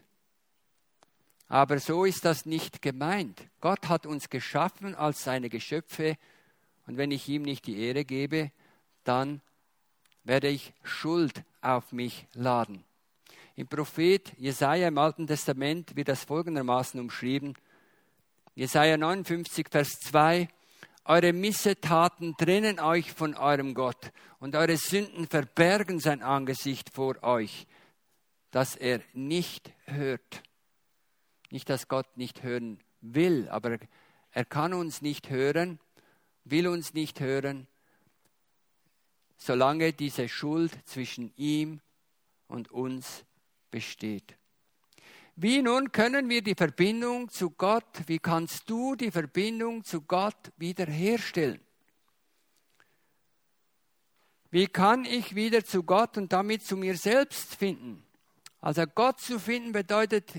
Aber 1.47 1.79
so 1.79 2.03
ist 2.03 2.25
das 2.25 2.45
nicht 2.45 2.81
gemeint. 2.81 3.41
Gott 3.62 3.88
hat 3.88 4.05
uns 4.05 4.29
geschaffen 4.29 4.93
als 4.93 5.23
seine 5.23 5.49
Geschöpfe 5.49 6.17
und 6.91 6.97
wenn 6.97 7.12
ich 7.12 7.30
ihm 7.30 7.43
nicht 7.43 7.67
die 7.67 7.80
Ehre 7.80 8.04
gebe, 8.04 8.51
dann 9.06 9.39
werde 10.25 10.49
ich 10.49 10.73
Schuld 10.84 11.45
auf 11.62 11.93
mich 11.93 12.27
laden. 12.34 12.84
Im 13.56 13.65
Prophet 13.65 14.34
Jesaja 14.38 14.89
im 14.89 14.97
Alten 14.97 15.25
Testament 15.25 15.95
wird 15.95 16.10
das 16.10 16.25
folgendermaßen 16.25 16.99
umschrieben. 16.99 17.54
Jesaja 18.56 18.97
59, 18.97 19.67
Vers 19.71 20.01
2. 20.01 20.49
Eure 21.06 21.32
Missetaten 21.32 22.36
trennen 22.36 22.82
euch 22.82 23.13
von 23.13 23.36
eurem 23.36 23.73
Gott 23.73 24.12
und 24.39 24.58
eure 24.58 24.75
Sünden 24.75 25.27
verbergen 25.27 26.01
sein 26.01 26.21
Angesicht 26.21 26.89
vor 26.93 27.23
euch, 27.23 27.67
dass 28.51 28.75
er 28.75 28.99
nicht 29.13 29.71
hört. 29.86 30.43
Nicht, 31.51 31.69
dass 31.69 31.88
Gott 31.88 32.17
nicht 32.17 32.43
hören 32.43 32.82
will, 32.99 33.47
aber 33.47 33.77
er 34.32 34.43
kann 34.43 34.73
uns 34.73 35.01
nicht 35.01 35.30
hören, 35.30 35.80
will 36.43 36.67
uns 36.67 36.93
nicht 36.93 37.19
hören, 37.19 37.67
solange 39.38 39.93
diese 39.93 40.30
Schuld 40.30 40.71
zwischen 40.86 41.34
ihm 41.36 41.82
und 42.47 42.71
uns 42.71 43.23
besteht. 43.71 44.38
Wie 45.36 45.62
nun 45.62 45.91
können 45.91 46.30
wir 46.30 46.43
die 46.43 46.56
Verbindung 46.56 47.30
zu 47.30 47.49
Gott, 47.49 48.01
wie 48.06 48.19
kannst 48.19 48.69
du 48.69 48.95
die 48.95 49.12
Verbindung 49.12 49.84
zu 49.84 50.01
Gott 50.01 50.51
wiederherstellen? 50.58 51.62
Wie 54.51 54.67
kann 54.67 55.06
ich 55.06 55.34
wieder 55.34 55.63
zu 55.63 55.84
Gott 55.84 56.17
und 56.17 56.34
damit 56.34 56.63
zu 56.63 56.75
mir 56.75 56.97
selbst 56.97 57.56
finden? 57.56 58.04
Also 58.60 58.84
Gott 58.86 59.19
zu 59.21 59.39
finden 59.39 59.71
bedeutet 59.71 60.32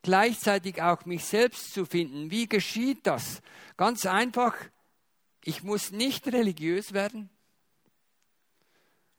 gleichzeitig 0.00 0.82
auch 0.82 1.04
mich 1.04 1.24
selbst 1.24 1.72
zu 1.72 1.84
finden. 1.84 2.30
Wie 2.30 2.48
geschieht 2.48 3.06
das? 3.06 3.42
Ganz 3.76 4.06
einfach, 4.06 4.56
ich 5.44 5.62
muss 5.62 5.90
nicht 5.90 6.26
religiös 6.28 6.92
werden 6.92 7.28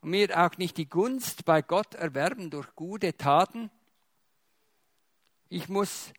und 0.00 0.10
mir 0.10 0.38
auch 0.38 0.56
nicht 0.56 0.76
die 0.76 0.88
Gunst 0.88 1.44
bei 1.44 1.62
Gott 1.62 1.94
erwerben 1.94 2.50
durch 2.50 2.74
gute 2.74 3.16
Taten. 3.16 3.70
Ich 5.48 5.68
muss 5.68 6.12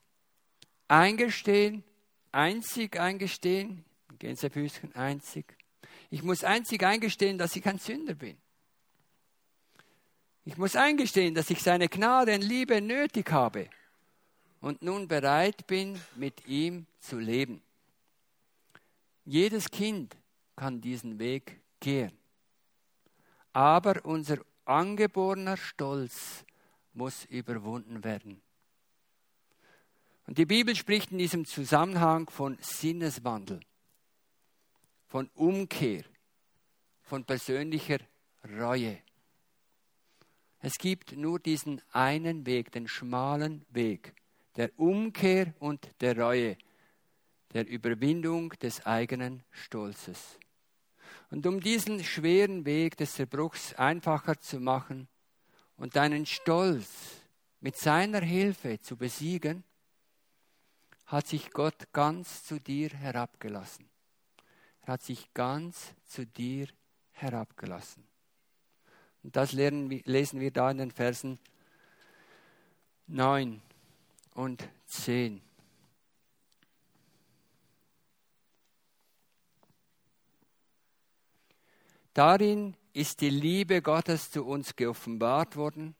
eingestehen, 0.87 1.83
einzig 2.31 2.99
eingestehen, 2.99 3.83
Gänsefüßchen 4.19 4.95
einzig. 4.95 5.57
Ich 6.09 6.23
muss 6.23 6.43
einzig 6.43 6.83
eingestehen, 6.83 7.37
dass 7.37 7.55
ich 7.55 7.65
ein 7.67 7.79
Sünder 7.79 8.13
bin. 8.13 8.37
Ich 10.45 10.57
muss 10.57 10.75
eingestehen, 10.75 11.33
dass 11.33 11.49
ich 11.49 11.61
seine 11.61 11.89
Gnade 11.89 12.35
und 12.35 12.43
Liebe 12.43 12.79
nötig 12.79 13.31
habe 13.31 13.67
und 14.61 14.83
nun 14.83 15.07
bereit 15.07 15.65
bin, 15.65 15.99
mit 16.15 16.47
ihm 16.47 16.85
zu 16.99 17.17
leben. 17.17 17.63
Jedes 19.25 19.69
Kind 19.69 20.15
kann 20.55 20.81
diesen 20.81 21.19
Weg 21.19 21.59
gehen. 21.79 22.17
Aber 23.53 24.05
unser 24.05 24.37
angeborener 24.65 25.57
Stolz 25.57 26.45
muss 26.93 27.25
überwunden 27.25 28.03
werden. 28.03 28.41
Und 30.27 30.37
die 30.37 30.45
Bibel 30.45 30.75
spricht 30.75 31.11
in 31.11 31.17
diesem 31.17 31.45
Zusammenhang 31.45 32.29
von 32.29 32.57
Sinneswandel, 32.61 33.59
von 35.07 35.29
Umkehr, 35.35 36.03
von 37.01 37.25
persönlicher 37.25 37.99
Reue. 38.57 38.99
Es 40.59 40.77
gibt 40.77 41.15
nur 41.15 41.39
diesen 41.39 41.81
einen 41.91 42.45
Weg, 42.45 42.71
den 42.71 42.87
schmalen 42.87 43.65
Weg 43.69 44.15
der 44.55 44.71
Umkehr 44.79 45.53
und 45.59 45.89
der 46.01 46.17
Reue, 46.17 46.57
der 47.53 47.67
Überwindung 47.67 48.49
des 48.51 48.85
eigenen 48.85 49.43
Stolzes. 49.51 50.39
Und 51.31 51.45
um 51.47 51.59
diesen 51.59 52.03
schweren 52.03 52.65
Weg 52.65 52.97
des 52.97 53.13
Zerbruchs 53.13 53.73
einfacher 53.73 54.39
zu 54.39 54.59
machen 54.59 55.07
und 55.77 55.95
deinen 55.95 56.25
Stolz 56.25 56.87
mit 57.59 57.77
seiner 57.77 58.21
Hilfe 58.21 58.79
zu 58.79 58.95
besiegen, 58.95 59.63
hat 61.05 61.27
sich 61.27 61.51
Gott 61.51 61.91
ganz 61.93 62.43
zu 62.43 62.59
dir 62.59 62.89
herabgelassen. 62.89 63.87
Er 64.81 64.93
hat 64.93 65.01
sich 65.01 65.33
ganz 65.33 65.93
zu 66.05 66.25
dir 66.25 66.67
herabgelassen. 67.11 68.03
Und 69.23 69.35
das 69.35 69.53
lesen 69.53 70.39
wir 70.39 70.51
da 70.51 70.69
in 70.69 70.77
den 70.77 70.91
Versen 70.91 71.39
9 73.07 73.61
und 74.35 74.67
10. 74.85 75.41
Darin 82.15 82.77
ist 82.93 83.19
die 83.19 83.29
Liebe 83.29 83.81
Gottes 83.81 84.31
zu 84.31 84.45
uns 84.45 84.77
geoffenbart 84.77 85.57
worden, 85.57 85.95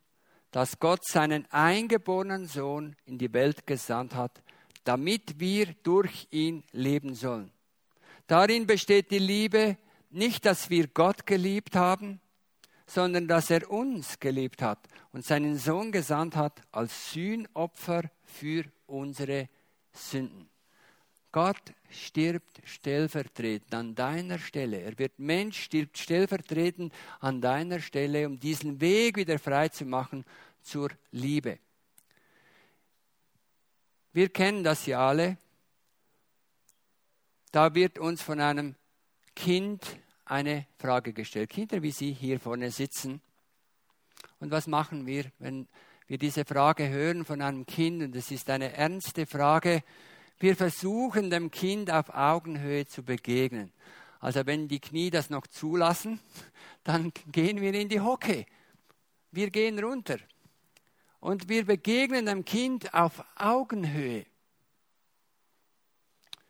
dass 0.49 0.80
Gott 0.80 1.06
seinen 1.06 1.45
eingeborenen 1.51 2.45
Sohn 2.45 2.95
in 3.06 3.17
die 3.17 3.34
Welt 3.34 3.67
gesandt 3.67 4.15
hat, 4.15 4.41
damit 4.86 5.41
wir 5.41 5.73
durch 5.84 6.30
ihn 6.32 6.63
leben 6.71 7.15
sollen. 7.15 7.51
Darin 8.28 8.65
besteht 8.65 9.12
die 9.12 9.19
Liebe 9.19 9.78
nicht, 10.10 10.45
dass 10.45 10.69
wir 10.69 10.88
Gott 10.88 11.25
geliebt 11.25 11.75
haben, 11.75 12.21
sondern 12.88 13.28
dass 13.28 13.49
er 13.49 13.69
uns 13.69 14.17
geliebt 14.21 14.62
hat 14.62 14.88
und 15.12 15.25
seinen 15.25 15.58
Sohn 15.58 15.91
gesandt 15.91 16.38
hat 16.38 16.62
als 16.71 17.12
Sühnopfer 17.12 18.04
für 18.23 18.63
unsere 18.88 19.49
Sünden. 19.91 20.49
Gott 21.35 21.73
stirbt 21.89 22.61
stellvertretend 22.63 23.73
an 23.73 23.93
deiner 23.93 24.39
Stelle. 24.39 24.79
Er 24.79 24.97
wird 24.97 25.19
Mensch, 25.19 25.63
stirbt 25.63 25.97
stellvertretend 25.97 26.93
an 27.19 27.41
deiner 27.41 27.81
Stelle, 27.81 28.25
um 28.25 28.39
diesen 28.39 28.79
Weg 28.79 29.17
wieder 29.17 29.37
frei 29.37 29.67
zu 29.67 29.83
machen 29.83 30.23
zur 30.61 30.91
Liebe. 31.11 31.59
Wir 34.13 34.29
kennen 34.29 34.63
das 34.63 34.85
ja 34.85 35.05
alle. 35.09 35.37
Da 37.51 37.75
wird 37.75 37.99
uns 37.99 38.21
von 38.21 38.39
einem 38.39 38.75
Kind 39.35 39.85
eine 40.23 40.67
Frage 40.77 41.11
gestellt. 41.11 41.49
Kinder 41.49 41.81
wie 41.81 41.91
Sie 41.91 42.13
hier 42.13 42.39
vorne 42.39 42.71
sitzen. 42.71 43.19
Und 44.39 44.51
was 44.51 44.67
machen 44.67 45.05
wir, 45.05 45.25
wenn 45.39 45.67
wir 46.07 46.17
diese 46.17 46.45
Frage 46.45 46.87
hören 46.87 47.25
von 47.25 47.41
einem 47.41 47.65
Kind? 47.65 48.03
Und 48.03 48.15
es 48.15 48.31
ist 48.31 48.49
eine 48.49 48.71
ernste 48.71 49.25
Frage. 49.25 49.83
Wir 50.39 50.55
versuchen 50.55 51.29
dem 51.29 51.49
Kind 51.49 51.89
auf 51.91 52.09
Augenhöhe 52.13 52.85
zu 52.85 53.03
begegnen. 53.03 53.71
Also 54.19 54.45
wenn 54.45 54.67
die 54.67 54.79
Knie 54.79 55.09
das 55.09 55.29
noch 55.29 55.47
zulassen, 55.47 56.19
dann 56.83 57.11
gehen 57.31 57.61
wir 57.61 57.73
in 57.73 57.89
die 57.89 58.01
Hocke. 58.01 58.45
Wir 59.31 59.49
gehen 59.49 59.79
runter. 59.79 60.17
Und 61.19 61.49
wir 61.49 61.65
begegnen 61.65 62.25
dem 62.25 62.45
Kind 62.45 62.93
auf 62.93 63.23
Augenhöhe. 63.35 64.25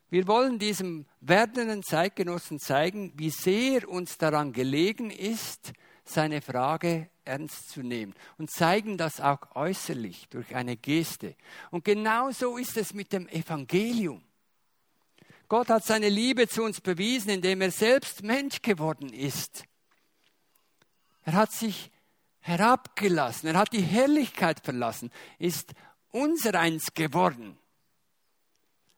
Wir 0.10 0.28
wollen 0.28 0.60
diesem 0.60 1.06
werdenden 1.20 1.84
Zeitgenossen 1.84 2.60
zeigen, 2.60 3.14
wie 3.16 3.30
sehr 3.30 3.90
uns 3.90 4.18
daran 4.18 4.54
gelegen 4.54 5.10
ist, 5.12 5.74
seine 6.04 6.42
Frage 6.42 7.10
ernst 7.26 7.70
zu 7.70 7.82
nehmen 7.82 8.14
und 8.38 8.52
zeigen 8.52 8.98
das 8.98 9.20
auch 9.20 9.56
äußerlich 9.56 10.28
durch 10.30 10.56
eine 10.56 10.78
Geste. 10.78 11.36
Und 11.72 11.84
genauso 11.84 12.58
ist 12.58 12.78
es 12.78 12.94
mit 12.94 13.12
dem 13.12 13.28
Evangelium. 13.28 14.24
Gott 15.48 15.70
hat 15.70 15.86
seine 15.86 16.10
Liebe 16.10 16.48
zu 16.48 16.64
uns 16.64 16.82
bewiesen, 16.82 17.30
indem 17.30 17.62
er 17.62 17.72
selbst 17.72 18.24
Mensch 18.24 18.62
geworden 18.62 19.14
ist. 19.14 19.64
Er 21.24 21.34
hat 21.34 21.52
sich 21.52 21.92
herabgelassen, 22.40 23.50
er 23.50 23.58
hat 23.58 23.74
die 23.74 23.82
Herrlichkeit 23.82 24.60
verlassen, 24.64 25.12
ist 25.40 25.74
unsereins 26.12 26.94
geworden. 26.94 27.58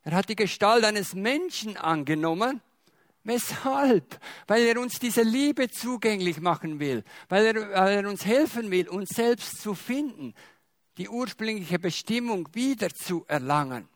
Er 0.04 0.14
hat 0.14 0.30
die 0.30 0.36
Gestalt 0.36 0.86
eines 0.86 1.14
Menschen 1.16 1.76
angenommen. 1.76 2.62
Weshalb? 3.28 4.22
Weil 4.48 4.64
er 4.64 4.80
uns 4.80 5.00
diese 5.00 5.22
Liebe 5.22 5.70
zugänglich 5.70 6.40
machen 6.40 6.80
will, 6.80 7.04
weil 7.28 7.48
er, 7.48 7.56
weil 7.72 7.98
er 7.98 8.10
uns 8.10 8.26
helfen 8.26 8.72
will, 8.72 8.88
uns 8.88 9.10
selbst 9.10 9.62
zu 9.62 9.76
finden, 9.76 10.34
die 10.98 11.10
ursprüngliche 11.10 11.78
Bestimmung 11.78 12.48
wieder 12.54 12.90
zu 12.90 13.26
erlangen. 13.28 13.90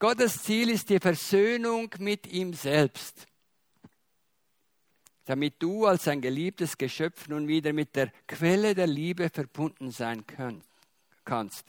Gottes 0.00 0.42
Ziel 0.42 0.70
ist 0.70 0.90
die 0.90 0.98
Versöhnung 0.98 1.88
mit 2.00 2.26
ihm 2.26 2.52
selbst, 2.52 3.28
damit 5.26 5.54
du 5.62 5.86
als 5.86 6.08
ein 6.08 6.20
geliebtes 6.20 6.76
Geschöpf 6.76 7.28
nun 7.28 7.46
wieder 7.46 7.72
mit 7.72 7.94
der 7.94 8.10
Quelle 8.26 8.74
der 8.74 8.88
Liebe 8.88 9.30
verbunden 9.30 9.92
sein 9.92 10.24
kannst. 11.24 11.64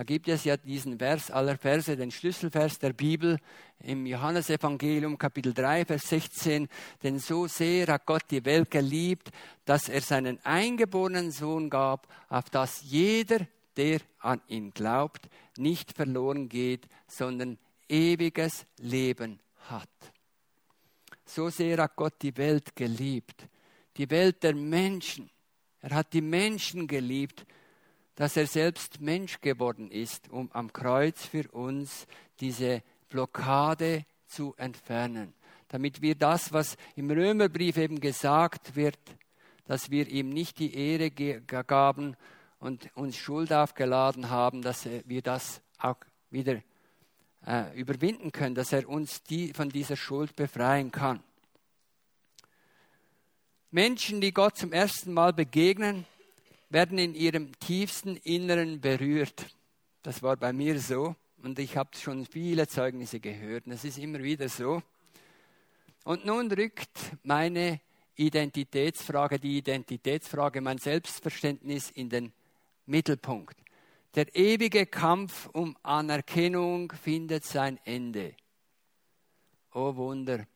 Da 0.00 0.04
gibt 0.04 0.28
es 0.28 0.44
ja 0.44 0.56
diesen 0.56 0.98
Vers 0.98 1.30
aller 1.30 1.58
Verse, 1.58 1.94
den 1.94 2.10
Schlüsselvers 2.10 2.78
der 2.78 2.94
Bibel 2.94 3.38
im 3.80 4.06
Johannesevangelium 4.06 5.18
Kapitel 5.18 5.52
3, 5.52 5.84
Vers 5.84 6.08
16. 6.08 6.68
Denn 7.02 7.18
so 7.18 7.46
sehr 7.46 7.86
hat 7.88 8.06
Gott 8.06 8.22
die 8.30 8.42
Welt 8.46 8.70
geliebt, 8.70 9.28
dass 9.66 9.90
er 9.90 10.00
seinen 10.00 10.42
eingeborenen 10.42 11.30
Sohn 11.32 11.68
gab, 11.68 12.08
auf 12.30 12.48
dass 12.48 12.80
jeder, 12.80 13.46
der 13.76 14.00
an 14.20 14.40
ihn 14.48 14.70
glaubt, 14.70 15.28
nicht 15.58 15.92
verloren 15.92 16.48
geht, 16.48 16.86
sondern 17.06 17.58
ewiges 17.86 18.64
Leben 18.78 19.38
hat. 19.68 19.90
So 21.26 21.50
sehr 21.50 21.76
hat 21.76 21.94
Gott 21.96 22.14
die 22.22 22.38
Welt 22.38 22.74
geliebt, 22.74 23.46
die 23.98 24.08
Welt 24.08 24.42
der 24.44 24.54
Menschen, 24.54 25.28
Er 25.82 25.90
hat 25.90 26.14
die 26.14 26.22
Menschen 26.22 26.86
geliebt, 26.86 27.44
dass 28.20 28.36
er 28.36 28.46
selbst 28.46 29.00
Mensch 29.00 29.40
geworden 29.40 29.90
ist, 29.90 30.28
um 30.28 30.52
am 30.52 30.74
Kreuz 30.74 31.24
für 31.24 31.48
uns 31.52 32.06
diese 32.38 32.82
Blockade 33.08 34.04
zu 34.26 34.54
entfernen, 34.58 35.32
damit 35.68 36.02
wir 36.02 36.14
das, 36.14 36.52
was 36.52 36.76
im 36.96 37.10
Römerbrief 37.10 37.78
eben 37.78 37.98
gesagt 37.98 38.76
wird, 38.76 38.98
dass 39.64 39.90
wir 39.90 40.06
ihm 40.06 40.28
nicht 40.28 40.58
die 40.58 40.74
Ehre 40.74 41.10
gaben 41.10 42.14
und 42.58 42.94
uns 42.94 43.16
Schuld 43.16 43.54
aufgeladen 43.54 44.28
haben, 44.28 44.60
dass 44.60 44.86
wir 45.06 45.22
das 45.22 45.62
auch 45.78 45.96
wieder 46.28 46.60
äh, 47.46 47.74
überwinden 47.74 48.32
können, 48.32 48.54
dass 48.54 48.74
er 48.74 48.86
uns 48.86 49.22
die, 49.22 49.54
von 49.54 49.70
dieser 49.70 49.96
Schuld 49.96 50.36
befreien 50.36 50.90
kann. 50.92 51.22
Menschen, 53.70 54.20
die 54.20 54.34
Gott 54.34 54.58
zum 54.58 54.74
ersten 54.74 55.14
Mal 55.14 55.32
begegnen, 55.32 56.04
werden 56.70 56.98
in 56.98 57.14
ihrem 57.14 57.58
tiefsten 57.58 58.16
Inneren 58.16 58.80
berührt. 58.80 59.46
Das 60.02 60.22
war 60.22 60.36
bei 60.36 60.52
mir 60.52 60.80
so 60.80 61.14
und 61.42 61.58
ich 61.58 61.76
habe 61.76 61.90
schon 61.96 62.24
viele 62.24 62.66
Zeugnisse 62.68 63.20
gehört 63.20 63.66
es 63.66 63.84
ist 63.84 63.98
immer 63.98 64.22
wieder 64.22 64.48
so. 64.48 64.82
Und 66.04 66.24
nun 66.24 66.50
rückt 66.50 67.16
meine 67.22 67.80
Identitätsfrage, 68.16 69.38
die 69.38 69.58
Identitätsfrage, 69.58 70.60
mein 70.60 70.78
Selbstverständnis 70.78 71.90
in 71.90 72.08
den 72.08 72.32
Mittelpunkt. 72.86 73.56
Der 74.14 74.34
ewige 74.34 74.86
Kampf 74.86 75.48
um 75.52 75.76
Anerkennung 75.82 76.92
findet 76.92 77.44
sein 77.44 77.78
Ende. 77.84 78.34
Oh 79.72 79.94
Wunder, 79.94 80.46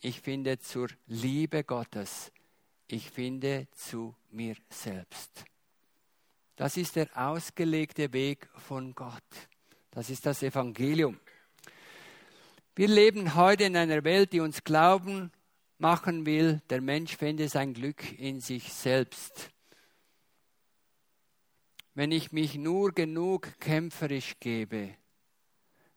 ich 0.00 0.20
finde 0.20 0.58
zur 0.58 0.88
Liebe 1.06 1.62
Gottes, 1.62 2.32
ich 2.88 3.10
finde 3.10 3.68
zu 3.72 4.14
mir 4.30 4.56
selbst. 4.68 5.44
Das 6.56 6.78
ist 6.78 6.96
der 6.96 7.08
ausgelegte 7.14 8.12
Weg 8.14 8.48
von 8.54 8.94
Gott. 8.94 9.22
Das 9.90 10.08
ist 10.08 10.24
das 10.24 10.42
Evangelium. 10.42 11.20
Wir 12.74 12.88
leben 12.88 13.34
heute 13.34 13.64
in 13.64 13.76
einer 13.76 14.04
Welt, 14.04 14.32
die 14.32 14.40
uns 14.40 14.64
glauben 14.64 15.30
machen 15.78 16.24
will, 16.24 16.62
der 16.70 16.80
Mensch 16.80 17.16
fände 17.16 17.48
sein 17.48 17.74
Glück 17.74 18.18
in 18.18 18.40
sich 18.40 18.72
selbst. 18.72 19.50
Wenn 21.94 22.10
ich 22.10 22.32
mich 22.32 22.56
nur 22.56 22.92
genug 22.92 23.58
kämpferisch 23.60 24.34
gebe, 24.40 24.94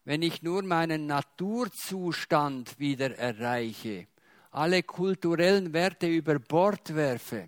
wenn 0.03 0.21
ich 0.21 0.41
nur 0.41 0.63
meinen 0.63 1.05
Naturzustand 1.05 2.79
wieder 2.79 3.17
erreiche, 3.17 4.07
alle 4.51 4.83
kulturellen 4.83 5.71
Werte 5.71 6.07
über 6.07 6.39
Bord 6.39 6.95
werfe, 6.95 7.47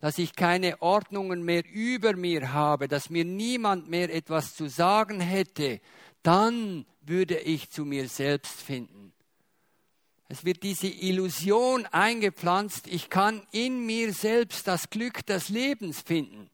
dass 0.00 0.18
ich 0.18 0.36
keine 0.36 0.80
Ordnungen 0.82 1.42
mehr 1.42 1.64
über 1.66 2.14
mir 2.14 2.52
habe, 2.52 2.88
dass 2.88 3.10
mir 3.10 3.24
niemand 3.24 3.88
mehr 3.88 4.12
etwas 4.12 4.54
zu 4.54 4.68
sagen 4.68 5.20
hätte, 5.20 5.80
dann 6.22 6.86
würde 7.02 7.38
ich 7.38 7.70
zu 7.70 7.84
mir 7.84 8.08
selbst 8.08 8.60
finden. 8.60 9.12
Es 10.28 10.44
wird 10.44 10.62
diese 10.64 10.88
Illusion 10.88 11.86
eingepflanzt, 11.86 12.88
ich 12.88 13.10
kann 13.10 13.46
in 13.52 13.86
mir 13.86 14.12
selbst 14.12 14.66
das 14.66 14.90
Glück 14.90 15.24
des 15.24 15.48
Lebens 15.48 16.00
finden. 16.00 16.50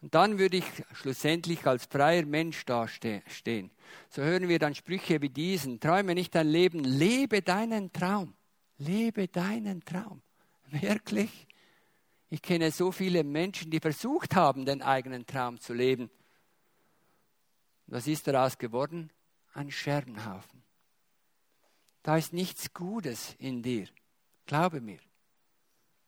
Und 0.00 0.14
dann 0.16 0.38
würde 0.38 0.56
ich 0.56 0.64
schlussendlich 0.94 1.64
als 1.66 1.86
freier 1.86 2.24
Mensch 2.24 2.64
dastehen. 2.64 3.70
So 4.10 4.22
hören 4.22 4.48
wir 4.48 4.58
dann 4.58 4.74
Sprüche 4.74 5.22
wie 5.22 5.28
diesen. 5.28 5.78
Träume 5.78 6.14
nicht 6.14 6.34
dein 6.34 6.48
Leben, 6.48 6.80
lebe 6.80 7.40
deinen 7.40 7.92
Traum. 7.92 8.34
Lebe 8.78 9.28
deinen 9.28 9.84
Traum. 9.84 10.20
Wirklich? 10.72 11.46
Ich 12.30 12.40
kenne 12.40 12.70
so 12.70 12.92
viele 12.92 13.24
Menschen, 13.24 13.70
die 13.70 13.78
versucht 13.78 14.34
haben, 14.34 14.64
den 14.64 14.80
eigenen 14.80 15.26
Traum 15.26 15.60
zu 15.60 15.74
leben. 15.74 16.10
Was 17.86 18.06
ist 18.06 18.26
daraus 18.26 18.56
geworden? 18.56 19.10
Ein 19.52 19.70
Scherbenhaufen. 19.70 20.62
Da 22.02 22.16
ist 22.16 22.32
nichts 22.32 22.72
Gutes 22.72 23.34
in 23.38 23.62
dir. 23.62 23.86
Glaube 24.46 24.80
mir. 24.80 24.98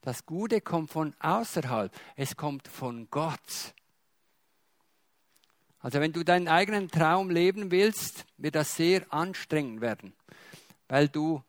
Das 0.00 0.24
Gute 0.24 0.62
kommt 0.62 0.90
von 0.90 1.14
außerhalb. 1.20 1.94
Es 2.16 2.36
kommt 2.36 2.68
von 2.68 3.08
Gott. 3.10 3.74
Also 5.80 6.00
wenn 6.00 6.12
du 6.12 6.24
deinen 6.24 6.48
eigenen 6.48 6.90
Traum 6.90 7.28
leben 7.28 7.70
willst, 7.70 8.24
wird 8.38 8.54
das 8.54 8.74
sehr 8.76 9.04
anstrengend 9.12 9.82
werden, 9.82 10.14
weil 10.88 11.08
du 11.08 11.42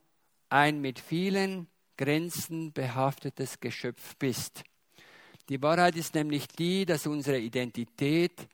ein 0.49 0.81
mit 0.81 0.99
vielen 0.99 1.67
Grenzen 1.97 2.73
behaftetes 2.73 3.59
Geschöpf 3.59 4.15
bist. 4.17 4.63
Die 5.49 5.61
Wahrheit 5.61 5.95
ist 5.95 6.15
nämlich 6.15 6.47
die, 6.47 6.85
dass 6.85 7.05
unsere 7.05 7.39
Identität 7.39 8.47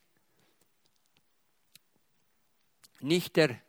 nicht 3.00 3.36
der 3.36 3.60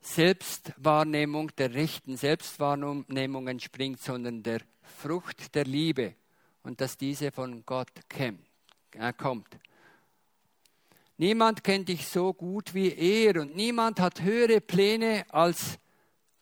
Selbstwahrnehmung, 0.00 1.54
der 1.56 1.74
rechten 1.74 2.16
Selbstwahrnehmung 2.16 3.46
entspringt, 3.46 4.00
sondern 4.00 4.42
der 4.42 4.60
Frucht 4.82 5.54
der 5.54 5.64
Liebe 5.64 6.16
und 6.62 6.80
dass 6.80 6.96
diese 6.96 7.30
von 7.30 7.64
Gott 7.64 7.90
äh, 8.18 9.12
kommt. 9.12 9.58
Niemand 11.18 11.62
kennt 11.62 11.88
dich 11.88 12.08
so 12.08 12.32
gut 12.32 12.74
wie 12.74 12.92
er 12.92 13.40
und 13.40 13.54
niemand 13.54 14.00
hat 14.00 14.22
höhere 14.22 14.60
Pläne 14.60 15.24
als 15.28 15.78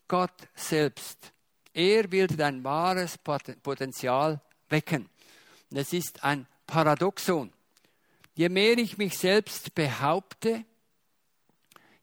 Gott 0.07 0.49
selbst. 0.55 1.33
Er 1.73 2.11
will 2.11 2.27
dein 2.27 2.63
wahres 2.63 3.17
Potenzial 3.17 4.41
wecken. 4.69 5.09
Und 5.69 5.77
es 5.77 5.93
ist 5.93 6.23
ein 6.23 6.47
Paradoxon. 6.67 7.51
Je 8.35 8.49
mehr 8.49 8.77
ich 8.77 8.97
mich 8.97 9.17
selbst 9.17 9.73
behaupte, 9.75 10.65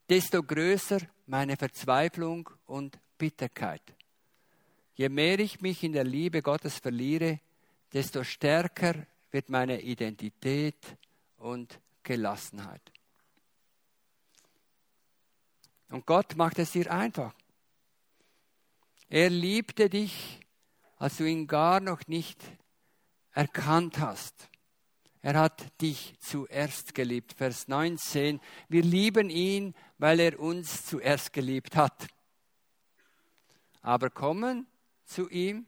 desto 0.09 0.42
größer 0.42 1.00
meine 1.26 1.57
Verzweiflung 1.57 2.48
und 2.66 2.98
Bitterkeit. 3.18 3.83
Je 4.94 5.09
mehr 5.09 5.38
ich 5.38 5.61
mich 5.61 5.83
in 5.83 5.92
der 5.92 6.04
Liebe 6.04 6.42
Gottes 6.42 6.78
verliere, 6.78 7.40
desto 7.92 8.24
stärker 8.24 9.07
wird 9.31 9.48
meine 9.48 9.81
Identität 9.81 10.96
und 11.37 11.78
Gelassenheit. 12.02 12.83
Und 15.90 16.04
Gott 16.04 16.37
macht 16.37 16.59
es 16.59 16.72
dir 16.72 16.92
einfach. 16.92 17.35
Er 19.09 19.31
liebte 19.31 19.88
dich, 19.88 20.40
als 20.97 21.16
du 21.16 21.25
ihn 21.25 21.47
gar 21.47 21.81
noch 21.81 22.07
nicht 22.09 22.42
erkannt 23.33 23.99
hast. 23.99 24.49
Er 25.23 25.38
hat 25.38 25.81
dich 25.81 26.14
zuerst 26.21 26.94
geliebt. 26.94 27.33
Vers 27.33 27.68
19. 27.68 28.40
Wir 28.68 28.83
lieben 28.83 29.31
ihn, 29.31 29.75
weil 29.97 30.21
er 30.21 30.38
uns 30.38 30.85
zuerst 30.85 31.33
geliebt 31.33 31.75
hat. 31.75 32.07
Aber 33.81 34.11
kommen 34.11 34.66
zu 35.05 35.29
ihm, 35.31 35.66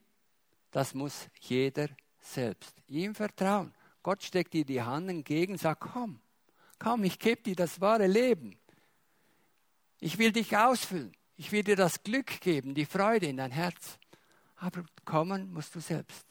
das 0.70 0.94
muss 0.94 1.28
jeder 1.40 1.88
selbst. 2.20 2.74
Ihm 2.86 3.14
vertrauen. 3.14 3.74
Gott 4.02 4.22
steckt 4.22 4.52
dir 4.52 4.64
die 4.64 4.82
Hand 4.82 5.08
entgegen, 5.08 5.56
sagt, 5.56 5.80
komm, 5.80 6.20
komm, 6.78 7.04
ich 7.04 7.18
gebe 7.18 7.42
dir 7.42 7.56
das 7.56 7.80
wahre 7.80 8.06
Leben. 8.06 8.58
Ich 9.98 10.18
will 10.18 10.32
dich 10.32 10.56
ausfüllen. 10.56 11.14
Ich 11.40 11.52
will 11.52 11.62
dir 11.62 11.74
das 11.74 12.02
Glück 12.02 12.42
geben, 12.42 12.74
die 12.74 12.84
Freude 12.84 13.24
in 13.24 13.38
dein 13.38 13.50
Herz. 13.50 13.98
Aber 14.56 14.84
kommen 15.06 15.50
musst 15.50 15.74
du 15.74 15.80
selbst. 15.80 16.26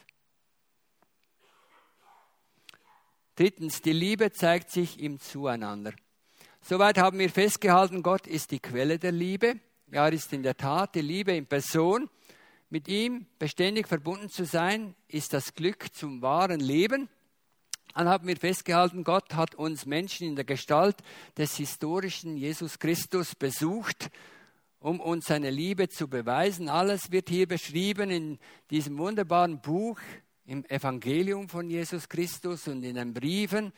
Drittens, 3.33 3.81
die 3.81 3.91
Liebe 3.91 4.31
zeigt 4.31 4.69
sich 4.69 4.99
im 4.99 5.19
Zueinander. 5.19 5.93
Soweit 6.61 6.99
haben 6.99 7.17
wir 7.17 7.31
festgehalten, 7.31 8.03
Gott 8.03 8.27
ist 8.27 8.51
die 8.51 8.59
Quelle 8.59 8.99
der 8.99 9.11
Liebe. 9.11 9.59
Ja, 9.91 10.05
er 10.05 10.13
ist 10.13 10.31
in 10.31 10.43
der 10.43 10.55
Tat 10.55 10.93
die 10.93 11.01
Liebe 11.01 11.31
in 11.35 11.47
Person. 11.47 12.07
Mit 12.69 12.87
ihm 12.87 13.25
beständig 13.39 13.87
verbunden 13.87 14.29
zu 14.29 14.45
sein, 14.45 14.93
ist 15.07 15.33
das 15.33 15.55
Glück 15.55 15.91
zum 15.91 16.21
wahren 16.21 16.59
Leben. 16.59 17.09
Dann 17.95 18.07
haben 18.07 18.27
wir 18.27 18.37
festgehalten, 18.37 19.03
Gott 19.03 19.33
hat 19.33 19.55
uns 19.55 19.87
Menschen 19.87 20.27
in 20.27 20.35
der 20.35 20.45
Gestalt 20.45 20.97
des 21.35 21.57
historischen 21.57 22.37
Jesus 22.37 22.77
Christus 22.77 23.33
besucht, 23.33 24.11
um 24.79 24.99
uns 24.99 25.25
seine 25.25 25.49
Liebe 25.49 25.89
zu 25.89 26.07
beweisen. 26.07 26.69
Alles 26.69 27.11
wird 27.11 27.29
hier 27.29 27.47
beschrieben 27.47 28.09
in 28.09 28.39
diesem 28.69 28.97
wunderbaren 28.97 29.61
Buch, 29.61 29.99
im 30.45 30.65
Evangelium 30.65 31.47
von 31.49 31.69
Jesus 31.69 32.09
Christus 32.09 32.67
und 32.67 32.83
in 32.83 32.95
den 32.95 33.13
Briefen 33.13 33.71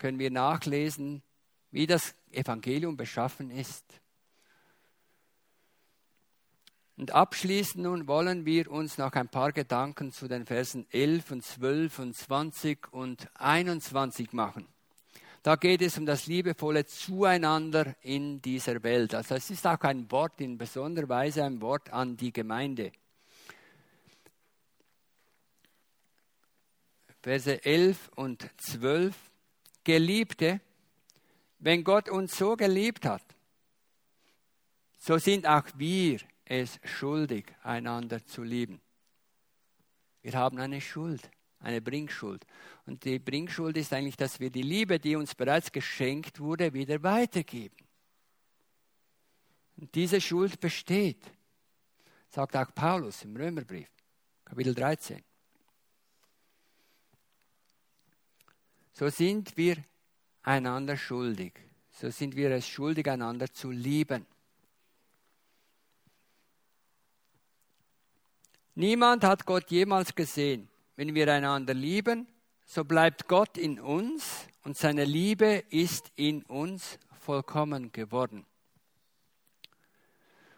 können 0.00 0.18
wir 0.18 0.30
nachlesen, 0.30 1.22
wie 1.70 1.86
das 1.86 2.14
Evangelium 2.32 2.96
beschaffen 2.96 3.50
ist. 3.50 3.84
Und 6.96 7.12
abschließend 7.12 7.84
nun 7.84 8.08
wollen 8.08 8.44
wir 8.44 8.70
uns 8.70 8.98
noch 8.98 9.12
ein 9.12 9.28
paar 9.28 9.52
Gedanken 9.52 10.12
zu 10.12 10.28
den 10.28 10.44
Versen 10.44 10.86
11 10.90 11.30
und 11.30 11.44
12 11.44 11.98
und 11.98 12.16
20 12.16 12.92
und 12.92 13.28
21 13.34 14.32
machen. 14.32 14.66
Da 15.42 15.56
geht 15.56 15.80
es 15.80 15.96
um 15.96 16.04
das 16.04 16.26
liebevolle 16.26 16.84
Zueinander 16.84 17.96
in 18.02 18.42
dieser 18.42 18.82
Welt. 18.82 19.14
Also 19.14 19.34
es 19.34 19.50
ist 19.50 19.66
auch 19.66 19.80
ein 19.80 20.10
Wort, 20.10 20.40
in 20.40 20.58
besonderer 20.58 21.08
Weise 21.08 21.44
ein 21.44 21.62
Wort 21.62 21.90
an 21.90 22.16
die 22.16 22.32
Gemeinde. 22.32 22.92
Verse 27.22 27.64
11 27.64 28.10
und 28.16 28.50
12. 28.58 29.16
Geliebte, 29.82 30.60
wenn 31.58 31.84
Gott 31.84 32.10
uns 32.10 32.36
so 32.36 32.54
geliebt 32.56 33.06
hat, 33.06 33.24
so 34.98 35.16
sind 35.16 35.46
auch 35.46 35.64
wir 35.76 36.20
es 36.44 36.78
schuldig, 36.84 37.46
einander 37.62 38.24
zu 38.26 38.42
lieben. 38.42 38.80
Wir 40.20 40.34
haben 40.34 40.58
eine 40.58 40.82
Schuld, 40.82 41.30
eine 41.60 41.80
Bringschuld. 41.80 42.46
Und 42.86 43.04
die 43.04 43.18
Bringschuld 43.18 43.76
ist 43.76 43.92
eigentlich, 43.92 44.16
dass 44.16 44.40
wir 44.40 44.50
die 44.50 44.62
Liebe, 44.62 44.98
die 44.98 45.16
uns 45.16 45.34
bereits 45.34 45.70
geschenkt 45.70 46.40
wurde, 46.40 46.72
wieder 46.72 47.02
weitergeben. 47.02 47.76
Und 49.76 49.94
diese 49.94 50.20
Schuld 50.20 50.60
besteht, 50.60 51.30
sagt 52.28 52.56
auch 52.56 52.74
Paulus 52.74 53.22
im 53.24 53.36
Römerbrief, 53.36 53.88
Kapitel 54.44 54.74
13. 54.74 55.22
So 58.92 59.08
sind 59.08 59.56
wir 59.56 59.82
einander 60.42 60.96
schuldig. 60.96 61.54
So 61.92 62.10
sind 62.10 62.36
wir 62.36 62.50
es 62.50 62.68
schuldig, 62.68 63.08
einander 63.08 63.52
zu 63.52 63.70
lieben. 63.70 64.26
Niemand 68.74 69.24
hat 69.24 69.44
Gott 69.44 69.70
jemals 69.70 70.14
gesehen. 70.14 70.68
Wenn 70.96 71.14
wir 71.14 71.32
einander 71.32 71.74
lieben, 71.74 72.26
so 72.66 72.84
bleibt 72.84 73.26
Gott 73.26 73.58
in 73.58 73.80
uns 73.80 74.46
und 74.62 74.76
seine 74.76 75.04
Liebe 75.04 75.64
ist 75.70 76.12
in 76.16 76.42
uns 76.42 76.98
vollkommen 77.18 77.92
geworden. 77.92 78.46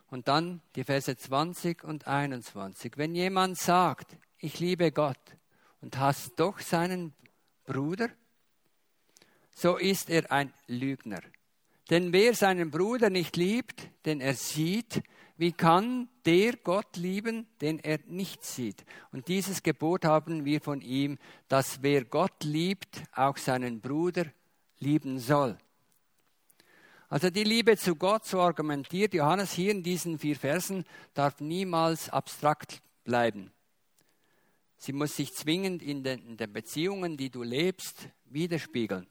Und 0.09 0.29
dann 0.29 0.61
die 0.77 0.85
Verse 0.85 1.17
20 1.17 1.85
und 1.85 2.07
21. 2.07 2.99
Wenn 2.99 3.15
jemand 3.15 3.59
sagt, 3.59 4.17
ich 4.39 4.61
liebe 4.61 4.93
Gott 4.93 5.17
und 5.81 5.99
hasst 5.99 6.33
doch 6.37 6.61
seinen 6.61 7.15
Bruder, 7.65 8.11
so 9.51 9.77
ist 9.77 10.11
er 10.11 10.31
ein 10.31 10.53
Lügner. 10.67 11.23
Denn 11.89 12.13
wer 12.13 12.35
seinen 12.35 12.71
Bruder 12.71 13.11
nicht 13.11 13.37
liebt, 13.37 13.89
den 14.05 14.21
er 14.21 14.35
sieht, 14.35 15.03
wie 15.37 15.53
kann 15.53 16.09
der 16.25 16.57
Gott 16.57 16.97
lieben, 16.97 17.47
den 17.61 17.79
er 17.79 17.99
nicht 18.07 18.45
sieht? 18.45 18.85
Und 19.11 19.29
dieses 19.29 19.63
Gebot 19.63 20.05
haben 20.05 20.45
wir 20.45 20.61
von 20.61 20.81
ihm, 20.81 21.19
dass 21.49 21.83
wer 21.83 22.05
Gott 22.05 22.45
liebt, 22.45 23.03
auch 23.13 23.37
seinen 23.37 23.81
Bruder 23.81 24.27
lieben 24.79 25.19
soll. 25.19 25.57
Also 27.09 27.29
die 27.29 27.45
Liebe 27.45 27.77
zu 27.77 27.95
Gott, 27.97 28.25
so 28.25 28.41
argumentiert 28.41 29.15
Johannes 29.15 29.53
hier 29.53 29.71
in 29.71 29.83
diesen 29.83 30.19
vier 30.19 30.37
Versen, 30.37 30.85
darf 31.13 31.41
niemals 31.41 32.09
abstrakt 32.09 32.81
bleiben. 33.05 33.53
Sie 34.79 34.93
muss 34.93 35.17
sich 35.17 35.33
zwingend 35.33 35.83
in 35.83 36.03
den, 36.03 36.27
in 36.27 36.37
den 36.37 36.53
Beziehungen, 36.53 37.17
die 37.17 37.31
du 37.31 37.43
lebst, 37.43 38.09
widerspiegeln. 38.25 39.07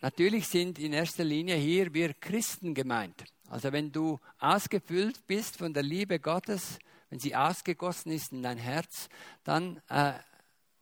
Natürlich 0.00 0.48
sind 0.48 0.78
in 0.78 0.92
erster 0.92 1.24
Linie 1.24 1.56
hier 1.56 1.94
wir 1.94 2.12
Christen 2.12 2.74
gemeint. 2.74 3.24
Also 3.54 3.70
wenn 3.70 3.92
du 3.92 4.18
ausgefüllt 4.40 5.28
bist 5.28 5.58
von 5.58 5.72
der 5.72 5.84
Liebe 5.84 6.18
Gottes, 6.18 6.80
wenn 7.08 7.20
sie 7.20 7.36
ausgegossen 7.36 8.10
ist 8.10 8.32
in 8.32 8.42
dein 8.42 8.58
Herz, 8.58 9.08
dann 9.44 9.80
äh, 9.88 10.14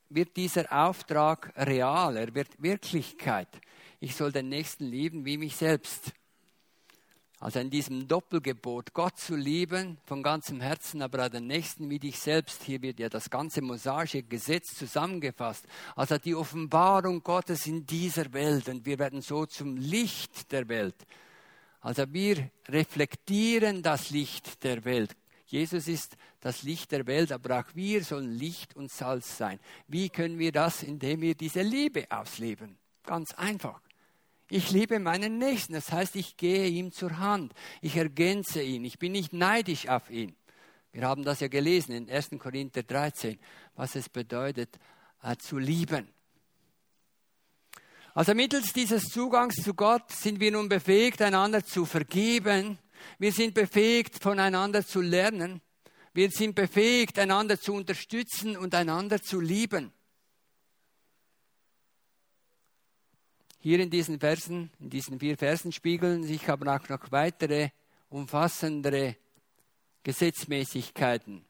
wird 0.08 0.38
dieser 0.38 0.72
Auftrag 0.72 1.52
real, 1.54 2.16
er 2.16 2.34
wird 2.34 2.62
Wirklichkeit. 2.62 3.60
Ich 4.00 4.16
soll 4.16 4.32
den 4.32 4.48
Nächsten 4.48 4.86
lieben 4.86 5.26
wie 5.26 5.36
mich 5.36 5.54
selbst. 5.54 6.14
Also 7.40 7.58
in 7.58 7.68
diesem 7.68 8.08
Doppelgebot, 8.08 8.94
Gott 8.94 9.18
zu 9.18 9.36
lieben 9.36 9.98
von 10.06 10.22
ganzem 10.22 10.62
Herzen, 10.62 11.02
aber 11.02 11.26
auch 11.26 11.28
den 11.28 11.48
Nächsten 11.48 11.90
wie 11.90 11.98
dich 11.98 12.18
selbst. 12.18 12.62
Hier 12.62 12.80
wird 12.80 12.98
ja 13.00 13.10
das 13.10 13.28
ganze 13.28 13.60
mosaische 13.60 14.22
Gesetz 14.22 14.74
zusammengefasst. 14.74 15.66
Also 15.94 16.16
die 16.16 16.34
Offenbarung 16.34 17.22
Gottes 17.22 17.66
in 17.66 17.84
dieser 17.84 18.32
Welt 18.32 18.70
und 18.70 18.86
wir 18.86 18.98
werden 18.98 19.20
so 19.20 19.44
zum 19.44 19.76
Licht 19.76 20.50
der 20.52 20.70
Welt. 20.70 20.96
Also 21.82 22.04
wir 22.12 22.50
reflektieren 22.68 23.82
das 23.82 24.10
Licht 24.10 24.62
der 24.62 24.84
Welt. 24.84 25.14
Jesus 25.46 25.88
ist 25.88 26.16
das 26.40 26.62
Licht 26.62 26.92
der 26.92 27.06
Welt, 27.06 27.30
aber 27.30 27.60
auch 27.60 27.74
wir 27.74 28.02
sollen 28.04 28.32
Licht 28.32 28.74
und 28.74 28.90
Salz 28.90 29.36
sein. 29.36 29.58
Wie 29.88 30.08
können 30.08 30.38
wir 30.38 30.52
das? 30.52 30.82
Indem 30.82 31.20
wir 31.20 31.34
diese 31.34 31.60
Liebe 31.60 32.06
ausleben. 32.08 32.78
Ganz 33.04 33.34
einfach. 33.34 33.82
Ich 34.48 34.70
liebe 34.70 34.98
meinen 35.00 35.38
Nächsten. 35.38 35.72
Das 35.72 35.92
heißt, 35.92 36.16
ich 36.16 36.36
gehe 36.36 36.68
ihm 36.68 36.92
zur 36.92 37.18
Hand. 37.18 37.52
Ich 37.80 37.96
ergänze 37.96 38.62
ihn. 38.62 38.84
Ich 38.84 38.98
bin 38.98 39.12
nicht 39.12 39.32
neidisch 39.32 39.88
auf 39.88 40.08
ihn. 40.08 40.36
Wir 40.92 41.02
haben 41.02 41.24
das 41.24 41.40
ja 41.40 41.48
gelesen 41.48 41.92
in 41.92 42.10
1. 42.10 42.30
Korinther 42.38 42.82
13, 42.82 43.38
was 43.74 43.96
es 43.96 44.08
bedeutet, 44.08 44.78
äh, 45.22 45.36
zu 45.36 45.58
lieben. 45.58 46.08
Also 48.14 48.34
mittels 48.34 48.74
dieses 48.74 49.04
Zugangs 49.04 49.56
zu 49.56 49.72
Gott 49.72 50.10
sind 50.12 50.38
wir 50.38 50.52
nun 50.52 50.68
befähigt, 50.68 51.22
einander 51.22 51.64
zu 51.64 51.86
vergeben. 51.86 52.78
Wir 53.18 53.32
sind 53.32 53.54
befähigt, 53.54 54.22
voneinander 54.22 54.84
zu 54.84 55.00
lernen. 55.00 55.62
Wir 56.12 56.30
sind 56.30 56.54
befähigt, 56.54 57.18
einander 57.18 57.58
zu 57.58 57.72
unterstützen 57.72 58.58
und 58.58 58.74
einander 58.74 59.22
zu 59.22 59.40
lieben. 59.40 59.92
Hier 63.60 63.80
in 63.80 63.88
diesen 63.88 64.20
Versen, 64.20 64.70
in 64.78 64.90
diesen 64.90 65.18
vier 65.18 65.38
Versen 65.38 65.72
spiegeln 65.72 66.24
sich 66.24 66.46
aber 66.50 66.76
auch 66.76 66.88
noch 66.90 67.12
weitere 67.12 67.70
umfassendere 68.10 69.16
Gesetzmäßigkeiten. 70.02 71.46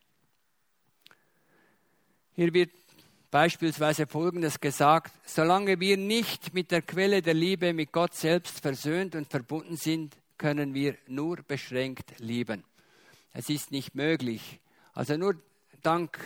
Hier 2.34 2.54
wird 2.54 2.70
beispielsweise 3.32 4.06
Folgendes 4.06 4.60
gesagt, 4.60 5.10
solange 5.24 5.80
wir 5.80 5.96
nicht 5.96 6.52
mit 6.52 6.70
der 6.70 6.82
Quelle 6.82 7.22
der 7.22 7.34
Liebe 7.34 7.72
mit 7.72 7.90
Gott 7.90 8.14
selbst 8.14 8.60
versöhnt 8.60 9.16
und 9.16 9.30
verbunden 9.30 9.76
sind, 9.76 10.14
können 10.36 10.74
wir 10.74 10.96
nur 11.06 11.38
beschränkt 11.38 12.12
lieben. 12.18 12.62
Es 13.32 13.48
ist 13.48 13.72
nicht 13.72 13.94
möglich. 13.94 14.60
Also 14.92 15.16
nur 15.16 15.34
dank 15.82 16.18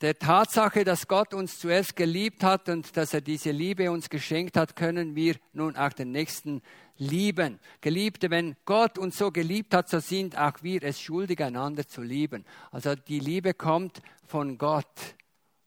der 0.00 0.18
Tatsache, 0.18 0.82
dass 0.82 1.06
Gott 1.06 1.32
uns 1.32 1.60
zuerst 1.60 1.94
geliebt 1.94 2.42
hat 2.42 2.68
und 2.68 2.96
dass 2.96 3.14
er 3.14 3.20
diese 3.20 3.52
Liebe 3.52 3.92
uns 3.92 4.10
geschenkt 4.10 4.56
hat, 4.56 4.74
können 4.74 5.14
wir 5.14 5.36
nun 5.52 5.76
auch 5.76 5.92
den 5.92 6.10
Nächsten 6.10 6.60
lieben. 6.98 7.60
Geliebte, 7.80 8.30
wenn 8.30 8.56
Gott 8.64 8.98
uns 8.98 9.16
so 9.16 9.30
geliebt 9.30 9.74
hat, 9.74 9.88
so 9.88 10.00
sind 10.00 10.36
auch 10.36 10.60
wir 10.62 10.82
es 10.82 11.00
schuldig, 11.00 11.40
einander 11.40 11.86
zu 11.86 12.02
lieben. 12.02 12.44
Also 12.72 12.96
die 12.96 13.20
Liebe 13.20 13.54
kommt 13.54 14.02
von 14.26 14.58
Gott. 14.58 15.14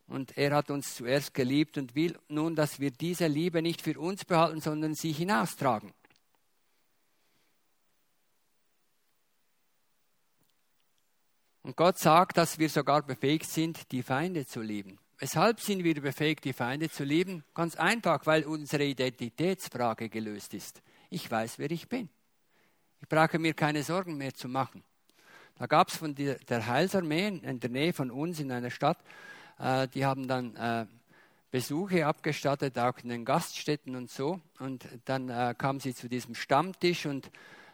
Und 0.09 0.37
er 0.37 0.55
hat 0.55 0.71
uns 0.71 0.95
zuerst 0.95 1.33
geliebt 1.35 1.77
und 1.77 1.95
will 1.95 2.17
nun, 2.27 2.55
dass 2.55 2.79
wir 2.79 2.89
diese 2.89 3.27
Liebe 3.27 3.61
nicht 3.61 3.81
für 3.81 3.97
uns 3.99 4.25
behalten, 4.25 4.59
sondern 4.59 4.95
sie 4.95 5.11
hinaustragen. 5.11 5.93
Und 11.61 11.75
Gott 11.75 11.99
sagt, 11.99 12.37
dass 12.37 12.57
wir 12.57 12.69
sogar 12.69 13.03
befähigt 13.03 13.47
sind, 13.47 13.91
die 13.91 14.01
Feinde 14.01 14.47
zu 14.47 14.61
lieben. 14.61 14.97
Weshalb 15.19 15.59
sind 15.59 15.83
wir 15.83 16.01
befähigt, 16.01 16.43
die 16.45 16.53
Feinde 16.53 16.89
zu 16.89 17.03
lieben? 17.03 17.43
Ganz 17.53 17.75
einfach, 17.75 18.25
weil 18.25 18.45
unsere 18.45 18.85
Identitätsfrage 18.85 20.09
gelöst 20.09 20.55
ist. 20.55 20.81
Ich 21.11 21.29
weiß, 21.29 21.59
wer 21.59 21.69
ich 21.69 21.87
bin. 21.87 22.09
Ich 23.01 23.07
brauche 23.07 23.37
mir 23.37 23.53
keine 23.53 23.83
Sorgen 23.83 24.17
mehr 24.17 24.33
zu 24.33 24.47
machen. 24.47 24.83
Da 25.59 25.67
gab 25.67 25.89
es 25.89 25.97
von 25.97 26.15
der, 26.15 26.39
Heilsarmee 26.49 27.27
in 27.27 27.59
der 27.59 27.69
Nähe 27.69 27.93
von 27.93 28.09
uns 28.09 28.39
in 28.39 28.51
einer 28.51 28.71
Stadt, 28.71 28.97
die 29.93 30.05
haben 30.05 30.27
dann 30.27 30.55
äh, 30.55 30.85
Besuche 31.51 32.05
abgestattet, 32.05 32.77
auch 32.77 32.97
in 33.03 33.09
den 33.09 33.25
Gaststätten 33.25 33.95
und 33.95 34.11
so. 34.11 34.39
Und 34.59 34.87
dann 35.05 35.29
äh, 35.29 35.55
kamen 35.57 35.79
sie 35.79 35.95
zu 35.95 36.07
diesem 36.07 36.35
Stammtisch 36.35 37.05
und 37.05 37.31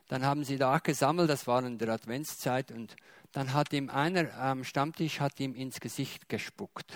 dann 0.08 0.24
haben 0.24 0.44
sie 0.44 0.58
da 0.58 0.78
gesammelt, 0.80 1.30
das 1.30 1.48
war 1.48 1.64
in 1.64 1.78
der 1.78 1.90
Adventszeit 1.90 2.72
und 2.72 2.96
dann 3.32 3.54
hat 3.54 3.74
ihm 3.74 3.90
einer 3.90 4.34
am 4.38 4.64
Stammtisch 4.64 5.20
hat 5.20 5.40
ihm 5.40 5.56
ins 5.56 5.80
Gesicht 5.80 6.30
gespuckt. 6.30 6.94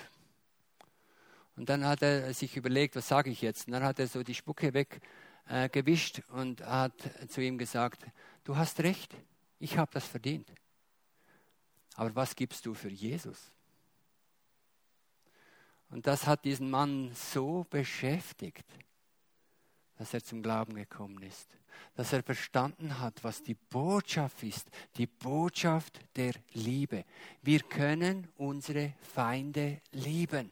Und 1.57 1.67
dann 1.67 1.85
hat 1.85 2.01
er 2.01 2.33
sich 2.33 2.55
überlegt, 2.55 2.95
was 2.95 3.09
sage 3.09 3.29
ich 3.29 3.41
jetzt? 3.41 3.67
Und 3.67 3.73
dann 3.73 3.83
hat 3.83 3.99
er 3.99 4.07
so 4.07 4.23
die 4.23 4.35
Spucke 4.35 4.73
weggewischt 4.73 6.19
äh, 6.19 6.31
und 6.31 6.61
hat 6.65 6.93
zu 7.27 7.41
ihm 7.41 7.57
gesagt, 7.57 8.05
du 8.45 8.55
hast 8.55 8.79
recht, 8.79 9.13
ich 9.59 9.77
habe 9.77 9.91
das 9.93 10.05
verdient. 10.05 10.49
Aber 11.95 12.15
was 12.15 12.35
gibst 12.37 12.65
du 12.65 12.73
für 12.73 12.89
Jesus? 12.89 13.51
Und 15.89 16.07
das 16.07 16.27
hat 16.27 16.45
diesen 16.45 16.69
Mann 16.69 17.11
so 17.13 17.65
beschäftigt, 17.69 18.65
dass 19.97 20.13
er 20.13 20.23
zum 20.23 20.41
Glauben 20.41 20.75
gekommen 20.75 21.21
ist 21.23 21.59
dass 21.95 22.13
er 22.13 22.23
verstanden 22.23 22.99
hat, 22.99 23.23
was 23.23 23.43
die 23.43 23.55
Botschaft 23.55 24.43
ist, 24.43 24.69
die 24.97 25.07
Botschaft 25.07 25.99
der 26.15 26.33
Liebe. 26.53 27.05
Wir 27.41 27.59
können 27.59 28.27
unsere 28.37 28.93
Feinde 29.01 29.81
lieben, 29.91 30.51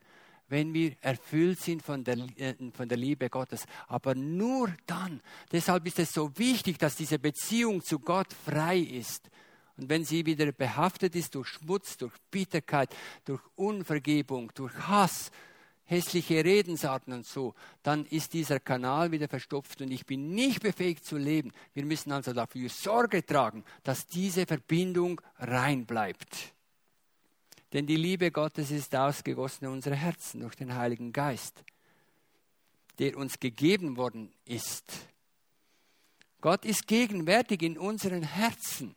wenn 0.49 0.73
wir 0.73 0.95
erfüllt 1.01 1.59
sind 1.59 1.81
von 1.81 2.03
der, 2.03 2.17
äh, 2.37 2.55
von 2.73 2.87
der 2.87 2.97
Liebe 2.97 3.29
Gottes. 3.29 3.65
Aber 3.87 4.15
nur 4.15 4.73
dann. 4.85 5.21
Deshalb 5.51 5.85
ist 5.87 5.99
es 5.99 6.13
so 6.13 6.37
wichtig, 6.37 6.77
dass 6.79 6.95
diese 6.95 7.19
Beziehung 7.19 7.81
zu 7.81 7.99
Gott 7.99 8.33
frei 8.33 8.79
ist. 8.79 9.29
Und 9.77 9.89
wenn 9.89 10.03
sie 10.03 10.25
wieder 10.25 10.51
behaftet 10.51 11.15
ist 11.15 11.35
durch 11.35 11.47
Schmutz, 11.47 11.97
durch 11.97 12.13
Bitterkeit, 12.31 12.95
durch 13.25 13.41
Unvergebung, 13.55 14.51
durch 14.55 14.73
Hass, 14.73 15.31
hässliche 15.87 16.43
Redensarten 16.43 17.13
und 17.13 17.25
so, 17.25 17.55
dann 17.81 18.05
ist 18.05 18.33
dieser 18.33 18.59
Kanal 18.59 19.11
wieder 19.11 19.27
verstopft 19.27 19.81
und 19.81 19.89
ich 19.89 20.05
bin 20.05 20.31
nicht 20.31 20.61
befähigt 20.61 21.05
zu 21.05 21.17
leben. 21.17 21.51
Wir 21.73 21.85
müssen 21.85 22.11
also 22.11 22.33
dafür 22.33 22.69
Sorge 22.69 23.25
tragen, 23.25 23.63
dass 23.83 24.05
diese 24.05 24.45
Verbindung 24.45 25.21
rein 25.37 25.85
bleibt. 25.85 26.53
Denn 27.71 27.85
die 27.85 27.95
Liebe 27.95 28.31
Gottes 28.31 28.71
ist 28.71 28.95
ausgegossen 28.95 29.65
in 29.65 29.71
unsere 29.71 29.95
Herzen 29.95 30.41
durch 30.41 30.55
den 30.55 30.75
Heiligen 30.75 31.13
Geist, 31.13 31.63
der 32.99 33.17
uns 33.17 33.39
gegeben 33.39 33.97
worden 33.97 34.33
ist. 34.45 34.91
Gott 36.41 36.65
ist 36.65 36.87
gegenwärtig 36.87 37.61
in 37.61 37.77
unseren 37.77 38.23
Herzen. 38.23 38.95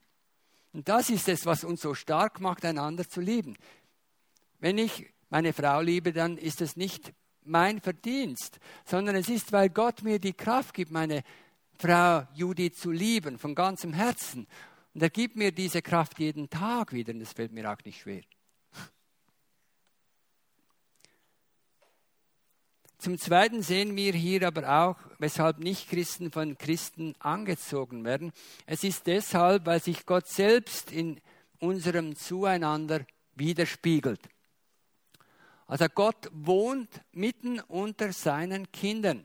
Und 0.73 0.89
das 0.89 1.11
ist 1.11 1.29
es, 1.29 1.47
was 1.47 1.65
uns 1.65 1.81
so 1.81 1.95
stark 1.95 2.41
macht, 2.41 2.65
einander 2.65 3.09
zu 3.09 3.21
lieben. 3.21 3.57
Wenn 4.59 4.79
ich 4.79 5.13
meine 5.29 5.53
Frau 5.53 5.81
liebe, 5.81 6.13
dann 6.13 6.37
ist 6.37 6.61
es 6.61 6.77
nicht 6.77 7.13
mein 7.43 7.81
Verdienst, 7.81 8.61
sondern 8.85 9.17
es 9.17 9.29
ist, 9.29 9.53
weil 9.53 9.71
Gott 9.71 10.03
mir 10.03 10.19
die 10.19 10.35
Kraft 10.35 10.75
gibt, 10.75 10.91
meine 10.91 11.23
Frau 11.79 12.27
Judith 12.35 12.77
zu 12.77 12.91
lieben 12.91 13.39
von 13.39 13.55
ganzem 13.55 13.93
Herzen. 13.93 14.47
Und 14.95 15.03
er 15.03 15.11
gibt 15.11 15.37
mir 15.37 15.53
diese 15.53 15.83
Kraft 15.83 16.19
jeden 16.19 16.51
Tag 16.51 16.93
wieder 16.93 17.15
und 17.15 17.21
es 17.21 17.33
fällt 17.33 17.53
mir 17.53 17.71
auch 17.73 17.83
nicht 17.85 18.01
schwer. 18.01 18.23
Zum 23.01 23.17
Zweiten 23.17 23.63
sehen 23.63 23.97
wir 23.97 24.13
hier 24.13 24.47
aber 24.47 24.69
auch, 24.69 24.97
weshalb 25.19 25.59
Nichtchristen 25.59 26.31
von 26.31 26.59
Christen 26.59 27.15
angezogen 27.19 28.05
werden. 28.05 28.31
Es 28.67 28.85
ist 28.85 29.07
deshalb, 29.07 29.65
weil 29.65 29.81
sich 29.81 30.05
Gott 30.05 30.29
selbst 30.29 30.93
in 30.93 31.19
unserem 31.61 32.15
Zueinander 32.15 33.07
widerspiegelt. 33.37 34.21
Also 35.67 35.87
Gott 35.87 36.29
wohnt 36.31 36.91
mitten 37.13 37.61
unter 37.61 38.13
seinen 38.13 38.71
Kindern. 38.71 39.25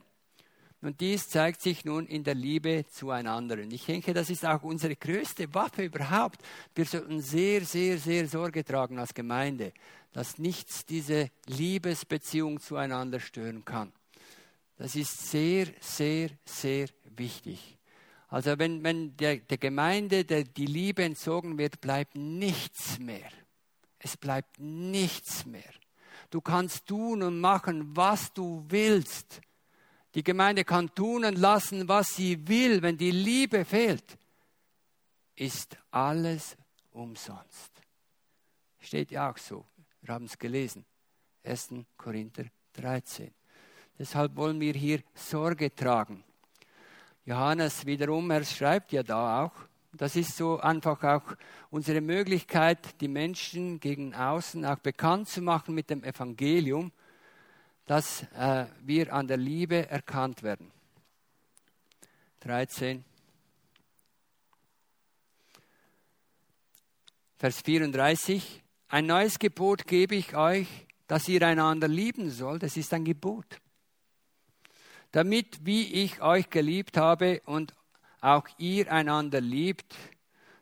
Und 0.80 1.02
dies 1.02 1.28
zeigt 1.28 1.60
sich 1.60 1.84
nun 1.84 2.06
in 2.06 2.24
der 2.24 2.34
Liebe 2.34 2.86
zueinander. 2.88 3.56
Und 3.56 3.72
ich 3.74 3.84
denke, 3.84 4.14
das 4.14 4.30
ist 4.30 4.46
auch 4.46 4.62
unsere 4.62 4.96
größte 4.96 5.52
Waffe 5.52 5.84
überhaupt. 5.84 6.40
Wir 6.74 6.86
sollten 6.86 7.20
sehr, 7.20 7.62
sehr, 7.62 7.98
sehr 7.98 8.26
Sorge 8.26 8.64
tragen 8.64 8.98
als 8.98 9.12
Gemeinde, 9.12 9.72
dass 10.16 10.38
nichts 10.38 10.86
diese 10.86 11.30
Liebesbeziehung 11.44 12.58
zueinander 12.58 13.20
stören 13.20 13.66
kann. 13.66 13.92
Das 14.78 14.96
ist 14.96 15.30
sehr, 15.30 15.66
sehr, 15.78 16.30
sehr 16.46 16.88
wichtig. 17.14 17.76
Also 18.28 18.58
wenn, 18.58 18.82
wenn 18.82 19.14
der, 19.18 19.36
der 19.36 19.58
Gemeinde 19.58 20.24
der, 20.24 20.44
die 20.44 20.64
Liebe 20.64 21.04
entzogen 21.04 21.58
wird, 21.58 21.82
bleibt 21.82 22.16
nichts 22.16 22.98
mehr. 22.98 23.28
Es 23.98 24.16
bleibt 24.16 24.58
nichts 24.58 25.44
mehr. 25.44 25.70
Du 26.30 26.40
kannst 26.40 26.86
tun 26.86 27.22
und 27.22 27.38
machen, 27.38 27.94
was 27.94 28.32
du 28.32 28.64
willst. 28.70 29.42
Die 30.14 30.24
Gemeinde 30.24 30.64
kann 30.64 30.94
tun 30.94 31.26
und 31.26 31.36
lassen, 31.36 31.90
was 31.90 32.16
sie 32.16 32.48
will. 32.48 32.80
Wenn 32.80 32.96
die 32.96 33.10
Liebe 33.10 33.66
fehlt, 33.66 34.16
ist 35.34 35.76
alles 35.90 36.56
umsonst. 36.92 37.82
Steht 38.80 39.10
ja 39.10 39.30
auch 39.30 39.36
so. 39.36 39.66
Wir 40.06 40.14
haben 40.14 40.26
es 40.26 40.38
gelesen. 40.38 40.84
1. 41.42 41.70
Korinther 41.96 42.44
13. 42.74 43.32
Deshalb 43.98 44.36
wollen 44.36 44.60
wir 44.60 44.72
hier 44.74 45.00
Sorge 45.14 45.74
tragen. 45.74 46.22
Johannes 47.24 47.84
wiederum, 47.84 48.30
er 48.30 48.44
schreibt 48.44 48.92
ja 48.92 49.02
da 49.02 49.44
auch, 49.44 49.52
das 49.92 50.14
ist 50.14 50.36
so 50.36 50.60
einfach 50.60 51.02
auch 51.02 51.36
unsere 51.70 52.00
Möglichkeit, 52.00 53.00
die 53.00 53.08
Menschen 53.08 53.80
gegen 53.80 54.14
außen 54.14 54.64
auch 54.64 54.78
bekannt 54.78 55.28
zu 55.28 55.42
machen 55.42 55.74
mit 55.74 55.90
dem 55.90 56.04
Evangelium 56.04 56.92
dass 57.86 58.24
äh, 58.34 58.66
wir 58.82 59.12
an 59.12 59.28
der 59.28 59.36
Liebe 59.36 59.88
erkannt 59.88 60.42
werden. 60.42 60.72
13. 62.40 63.04
Vers 67.38 67.60
34. 67.60 68.65
Ein 68.88 69.06
neues 69.06 69.40
Gebot 69.40 69.86
gebe 69.86 70.14
ich 70.14 70.36
euch, 70.36 70.68
dass 71.08 71.28
ihr 71.28 71.42
einander 71.42 71.88
lieben 71.88 72.30
sollt. 72.30 72.62
Das 72.62 72.76
ist 72.76 72.94
ein 72.94 73.04
Gebot. 73.04 73.60
Damit, 75.10 75.66
wie 75.66 76.04
ich 76.04 76.22
euch 76.22 76.50
geliebt 76.50 76.96
habe 76.96 77.40
und 77.46 77.74
auch 78.20 78.46
ihr 78.58 78.92
einander 78.92 79.40
liebt, 79.40 79.94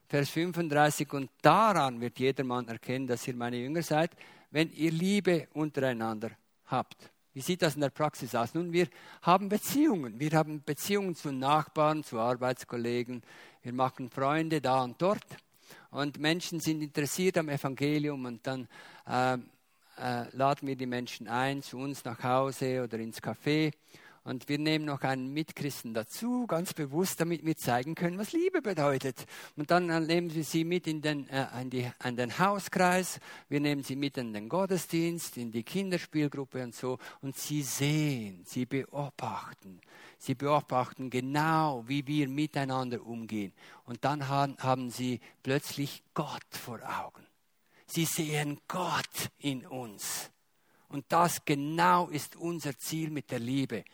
Vers 0.08 0.30
35, 0.30 1.12
und 1.12 1.30
daran 1.42 2.00
wird 2.00 2.18
jedermann 2.18 2.68
erkennen, 2.68 3.06
dass 3.06 3.28
ihr 3.28 3.34
meine 3.34 3.56
Jünger 3.56 3.82
seid, 3.82 4.12
wenn 4.50 4.70
ihr 4.70 4.92
Liebe 4.92 5.48
untereinander 5.52 6.30
habt. 6.66 7.10
Wie 7.34 7.40
sieht 7.40 7.62
das 7.62 7.74
in 7.74 7.80
der 7.80 7.90
Praxis 7.90 8.34
aus? 8.34 8.54
Nun, 8.54 8.72
wir 8.72 8.88
haben 9.22 9.48
Beziehungen. 9.48 10.18
Wir 10.20 10.30
haben 10.32 10.62
Beziehungen 10.62 11.14
zu 11.14 11.32
Nachbarn, 11.32 12.04
zu 12.04 12.20
Arbeitskollegen. 12.20 13.22
Wir 13.62 13.72
machen 13.72 14.08
Freunde 14.08 14.60
da 14.60 14.84
und 14.84 15.02
dort. 15.02 15.26
Und 15.90 16.18
Menschen 16.18 16.60
sind 16.60 16.82
interessiert 16.82 17.38
am 17.38 17.48
Evangelium 17.48 18.24
und 18.24 18.46
dann 18.46 18.68
äh, 19.06 19.34
äh, 19.34 20.24
laden 20.32 20.68
wir 20.68 20.76
die 20.76 20.86
Menschen 20.86 21.28
ein 21.28 21.62
zu 21.62 21.78
uns 21.78 22.04
nach 22.04 22.22
Hause 22.22 22.82
oder 22.82 22.98
ins 22.98 23.22
Café 23.22 23.72
und 24.24 24.48
wir 24.48 24.58
nehmen 24.58 24.86
noch 24.86 25.02
einen 25.02 25.32
Mitchristen 25.32 25.92
dazu, 25.92 26.46
ganz 26.46 26.72
bewusst, 26.72 27.20
damit 27.20 27.44
wir 27.44 27.56
zeigen 27.56 27.94
können, 27.94 28.18
was 28.18 28.32
Liebe 28.32 28.62
bedeutet. 28.62 29.26
Und 29.54 29.70
dann 29.70 29.86
nehmen 30.06 30.34
wir 30.34 30.44
sie 30.44 30.64
mit 30.64 30.86
in 30.86 31.02
den, 31.02 31.28
äh, 31.28 31.46
in, 31.60 31.70
die, 31.70 31.90
in 32.02 32.16
den 32.16 32.38
Hauskreis, 32.38 33.20
wir 33.48 33.60
nehmen 33.60 33.82
sie 33.82 33.96
mit 33.96 34.16
in 34.16 34.32
den 34.32 34.48
Gottesdienst, 34.48 35.36
in 35.36 35.52
die 35.52 35.62
Kinderspielgruppe 35.62 36.62
und 36.62 36.74
so. 36.74 36.98
Und 37.20 37.36
sie 37.36 37.62
sehen, 37.62 38.42
sie 38.44 38.64
beobachten. 38.64 39.80
Sie 40.18 40.34
beobachten 40.34 41.10
genau, 41.10 41.84
wie 41.86 42.06
wir 42.06 42.28
miteinander 42.28 43.04
umgehen. 43.04 43.52
Und 43.84 44.04
dann 44.06 44.28
haben, 44.28 44.56
haben 44.58 44.90
sie 44.90 45.20
plötzlich 45.42 46.02
Gott 46.14 46.42
vor 46.50 46.80
Augen. 46.82 47.26
Sie 47.86 48.06
sehen 48.06 48.58
Gott 48.66 49.30
in 49.36 49.66
uns. 49.66 50.30
Und 50.94 51.06
das 51.08 51.44
genau 51.44 52.06
ist 52.06 52.36
unser 52.36 52.78
Ziel 52.78 53.10
mit 53.10 53.32
der 53.32 53.40
Liebe. 53.40 53.84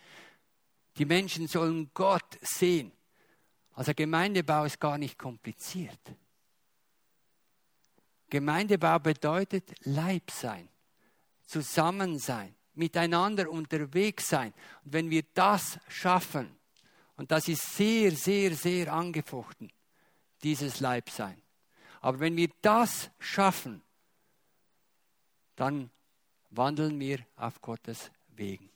Die 0.99 1.07
Menschen 1.07 1.49
sollen 1.49 1.91
Gott 1.95 2.39
sehen. 2.43 2.93
Also 3.73 3.95
Gemeindebau 3.95 4.67
ist 4.67 4.79
gar 4.79 4.99
nicht 4.99 5.19
kompliziert. 5.19 5.99
Gemeindebau 8.29 8.99
bedeutet 8.99 9.73
Leib 9.87 10.31
sein, 10.31 10.69
zusammen 11.47 12.19
sein, 12.19 12.55
miteinander 12.75 13.51
unterwegs 13.51 14.29
sein. 14.29 14.53
Und 14.85 14.93
wenn 14.93 15.09
wir 15.09 15.23
das 15.33 15.81
schaffen, 15.89 16.55
und 17.17 17.31
das 17.31 17.49
ist 17.49 17.77
sehr, 17.77 18.13
sehr, 18.13 18.55
sehr 18.55 18.93
angefochten, 18.93 19.73
dieses 20.43 20.81
Leibsein. 20.81 21.41
Aber 22.03 22.21
wenn 22.21 22.37
wir 22.37 22.51
das 22.61 23.11
schaffen, 23.19 23.81
dann 25.57 25.91
wandeln 26.51 26.99
wir 26.99 27.21
auf 27.37 27.61
Gottes 27.61 28.11
Wegen. 28.37 28.71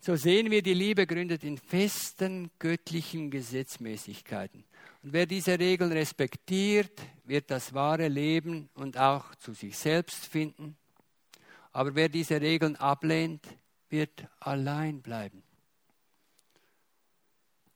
So 0.00 0.14
sehen 0.14 0.50
wir, 0.52 0.62
die 0.62 0.74
Liebe 0.74 1.04
gründet 1.04 1.42
in 1.42 1.58
festen 1.58 2.50
göttlichen 2.60 3.28
Gesetzmäßigkeiten. 3.28 4.64
Und 5.02 5.12
wer 5.12 5.26
diese 5.26 5.58
Regeln 5.58 5.90
respektiert, 5.90 7.02
wird 7.24 7.50
das 7.50 7.74
wahre 7.74 8.06
Leben 8.06 8.68
und 8.74 8.96
auch 8.96 9.34
zu 9.34 9.52
sich 9.52 9.76
selbst 9.76 10.26
finden. 10.26 10.76
Aber 11.72 11.94
wer 11.96 12.08
diese 12.08 12.40
Regeln 12.40 12.76
ablehnt, 12.76 13.44
wird 13.88 14.28
allein 14.38 15.02
bleiben. 15.02 15.42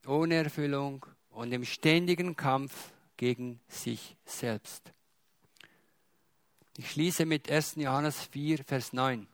Ohne 0.07 0.37
Erfüllung 0.37 1.05
und 1.31 1.53
im 1.53 1.65
ständigen 1.65 2.37
Kampf 2.37 2.93
gegen 3.17 3.61
sich 3.69 4.17
selbst. 4.25 4.93
Ich 6.81 6.93
schließe 6.93 7.27
mit 7.27 7.51
1. 7.51 7.75
Johannes 7.75 8.23
4, 8.23 8.65
Vers 8.65 8.95
9. 8.95 9.27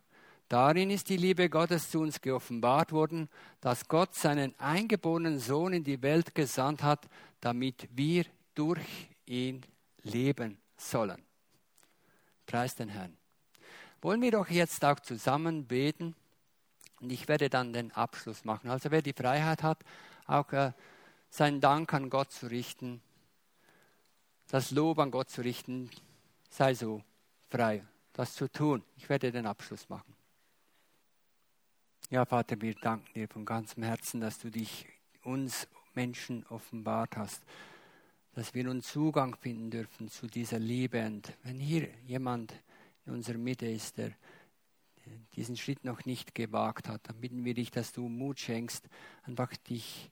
Darin 0.49 0.91
ist 0.91 1.09
die 1.09 1.17
Liebe 1.17 1.49
Gottes 1.49 1.93
zu 1.93 2.01
uns 2.01 2.21
geoffenbart 2.21 2.91
worden, 2.91 3.29
dass 3.61 3.87
Gott 3.87 4.17
seinen 4.17 4.59
eingeborenen 4.59 5.39
Sohn 5.39 5.73
in 5.73 5.85
die 5.85 6.03
Welt 6.03 6.35
gesandt 6.35 6.83
hat, 6.83 7.09
damit 7.41 7.89
wir 7.93 8.25
durch 8.57 9.09
ihn 9.27 9.63
leben 10.03 10.59
sollen. 10.77 11.23
Preis 12.47 12.75
den 12.75 12.89
Herrn. 12.89 13.17
Wollen 14.03 14.23
wir 14.23 14.33
doch 14.33 14.51
jetzt 14.51 14.85
auch 14.85 14.99
zusammen 14.99 15.67
beten 15.67 16.17
und 17.01 17.13
ich 17.13 17.29
werde 17.29 17.49
dann 17.49 17.73
den 17.73 17.93
Abschluss 17.93 18.45
machen. 18.45 18.71
Also 18.71 18.91
wer 18.91 19.03
die 19.03 19.13
Freiheit 19.13 19.63
hat, 19.63 19.85
auch 20.27 20.53
äh, 20.53 20.73
seinen 21.31 21.61
Dank 21.61 21.95
an 21.95 22.11
Gott 22.11 22.33
zu 22.33 22.49
richten, 22.49 23.01
das 24.49 24.73
Lob 24.73 24.99
an 24.99 25.13
Gott 25.13 25.31
zu 25.31 25.43
richten, 25.43 25.93
sei 26.51 26.75
so 26.75 27.05
frei, 27.49 27.85
das 28.13 28.35
zu 28.35 28.51
tun. 28.51 28.83
Ich 28.97 29.09
werde 29.09 29.33
den 29.33 29.47
Abschluss 29.47 29.89
machen. 29.89 30.15
Ja, 32.11 32.25
Vater, 32.25 32.61
wir 32.61 32.75
danken 32.75 33.13
dir 33.15 33.29
von 33.29 33.45
ganzem 33.45 33.83
Herzen, 33.83 34.21
dass 34.21 34.39
du 34.39 34.51
dich 34.51 34.87
uns 35.23 35.67
Menschen 35.95 36.47
offenbart 36.47 37.17
hast, 37.17 37.43
dass 38.35 38.55
wir 38.55 38.65
nun 38.65 38.83
Zugang 38.83 39.35
finden 39.37 39.71
dürfen 39.71 40.09
zu 40.09 40.27
dieser 40.27 40.59
Liebe. 40.59 41.05
Und 41.05 41.33
wenn 41.43 41.59
hier 41.59 41.89
jemand 42.07 42.53
in 43.07 43.15
unserer 43.15 43.39
Mitte 43.39 43.67
ist, 43.67 43.99
der 43.99 44.13
diesen 45.35 45.57
Schritt 45.57 45.85
noch 45.85 46.05
nicht 46.05 46.35
gewagt 46.35 46.89
hat, 46.89 47.09
dann 47.09 47.21
bitten 47.21 47.45
wir 47.45 47.55
dich, 47.55 47.71
dass 47.71 47.93
du 47.93 48.09
Mut 48.09 48.39
schenkst, 48.39 48.89
einfach 49.25 49.55
dich, 49.69 50.11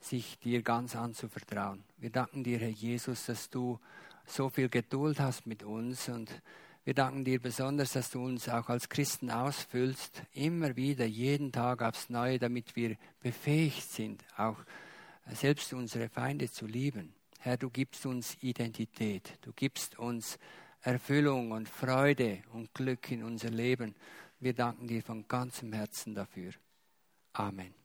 sich 0.00 0.38
dir 0.38 0.62
ganz 0.62 0.96
anzuvertrauen. 0.96 1.82
Wir 1.98 2.10
danken 2.10 2.44
dir, 2.44 2.58
Herr 2.58 2.68
Jesus, 2.68 3.26
dass 3.26 3.48
du 3.48 3.80
so 4.26 4.48
viel 4.48 4.68
Geduld 4.68 5.20
hast 5.20 5.46
mit 5.46 5.62
uns 5.62 6.08
und 6.08 6.30
wir 6.84 6.92
danken 6.94 7.24
dir 7.24 7.40
besonders, 7.40 7.92
dass 7.92 8.10
du 8.10 8.22
uns 8.22 8.48
auch 8.48 8.68
als 8.68 8.90
Christen 8.90 9.30
ausfüllst, 9.30 10.22
immer 10.32 10.76
wieder, 10.76 11.06
jeden 11.06 11.50
Tag 11.50 11.82
aufs 11.82 12.10
Neue, 12.10 12.38
damit 12.38 12.76
wir 12.76 12.96
befähigt 13.20 13.90
sind, 13.90 14.22
auch 14.36 14.58
selbst 15.32 15.72
unsere 15.72 16.10
Feinde 16.10 16.50
zu 16.50 16.66
lieben. 16.66 17.14
Herr, 17.40 17.56
du 17.56 17.70
gibst 17.70 18.04
uns 18.04 18.36
Identität, 18.42 19.38
du 19.42 19.52
gibst 19.52 19.98
uns 19.98 20.38
Erfüllung 20.82 21.52
und 21.52 21.68
Freude 21.68 22.42
und 22.52 22.74
Glück 22.74 23.10
in 23.10 23.22
unser 23.22 23.50
Leben. 23.50 23.94
Wir 24.38 24.52
danken 24.52 24.86
dir 24.86 25.02
von 25.02 25.26
ganzem 25.26 25.72
Herzen 25.72 26.14
dafür. 26.14 26.52
Amen. 27.32 27.83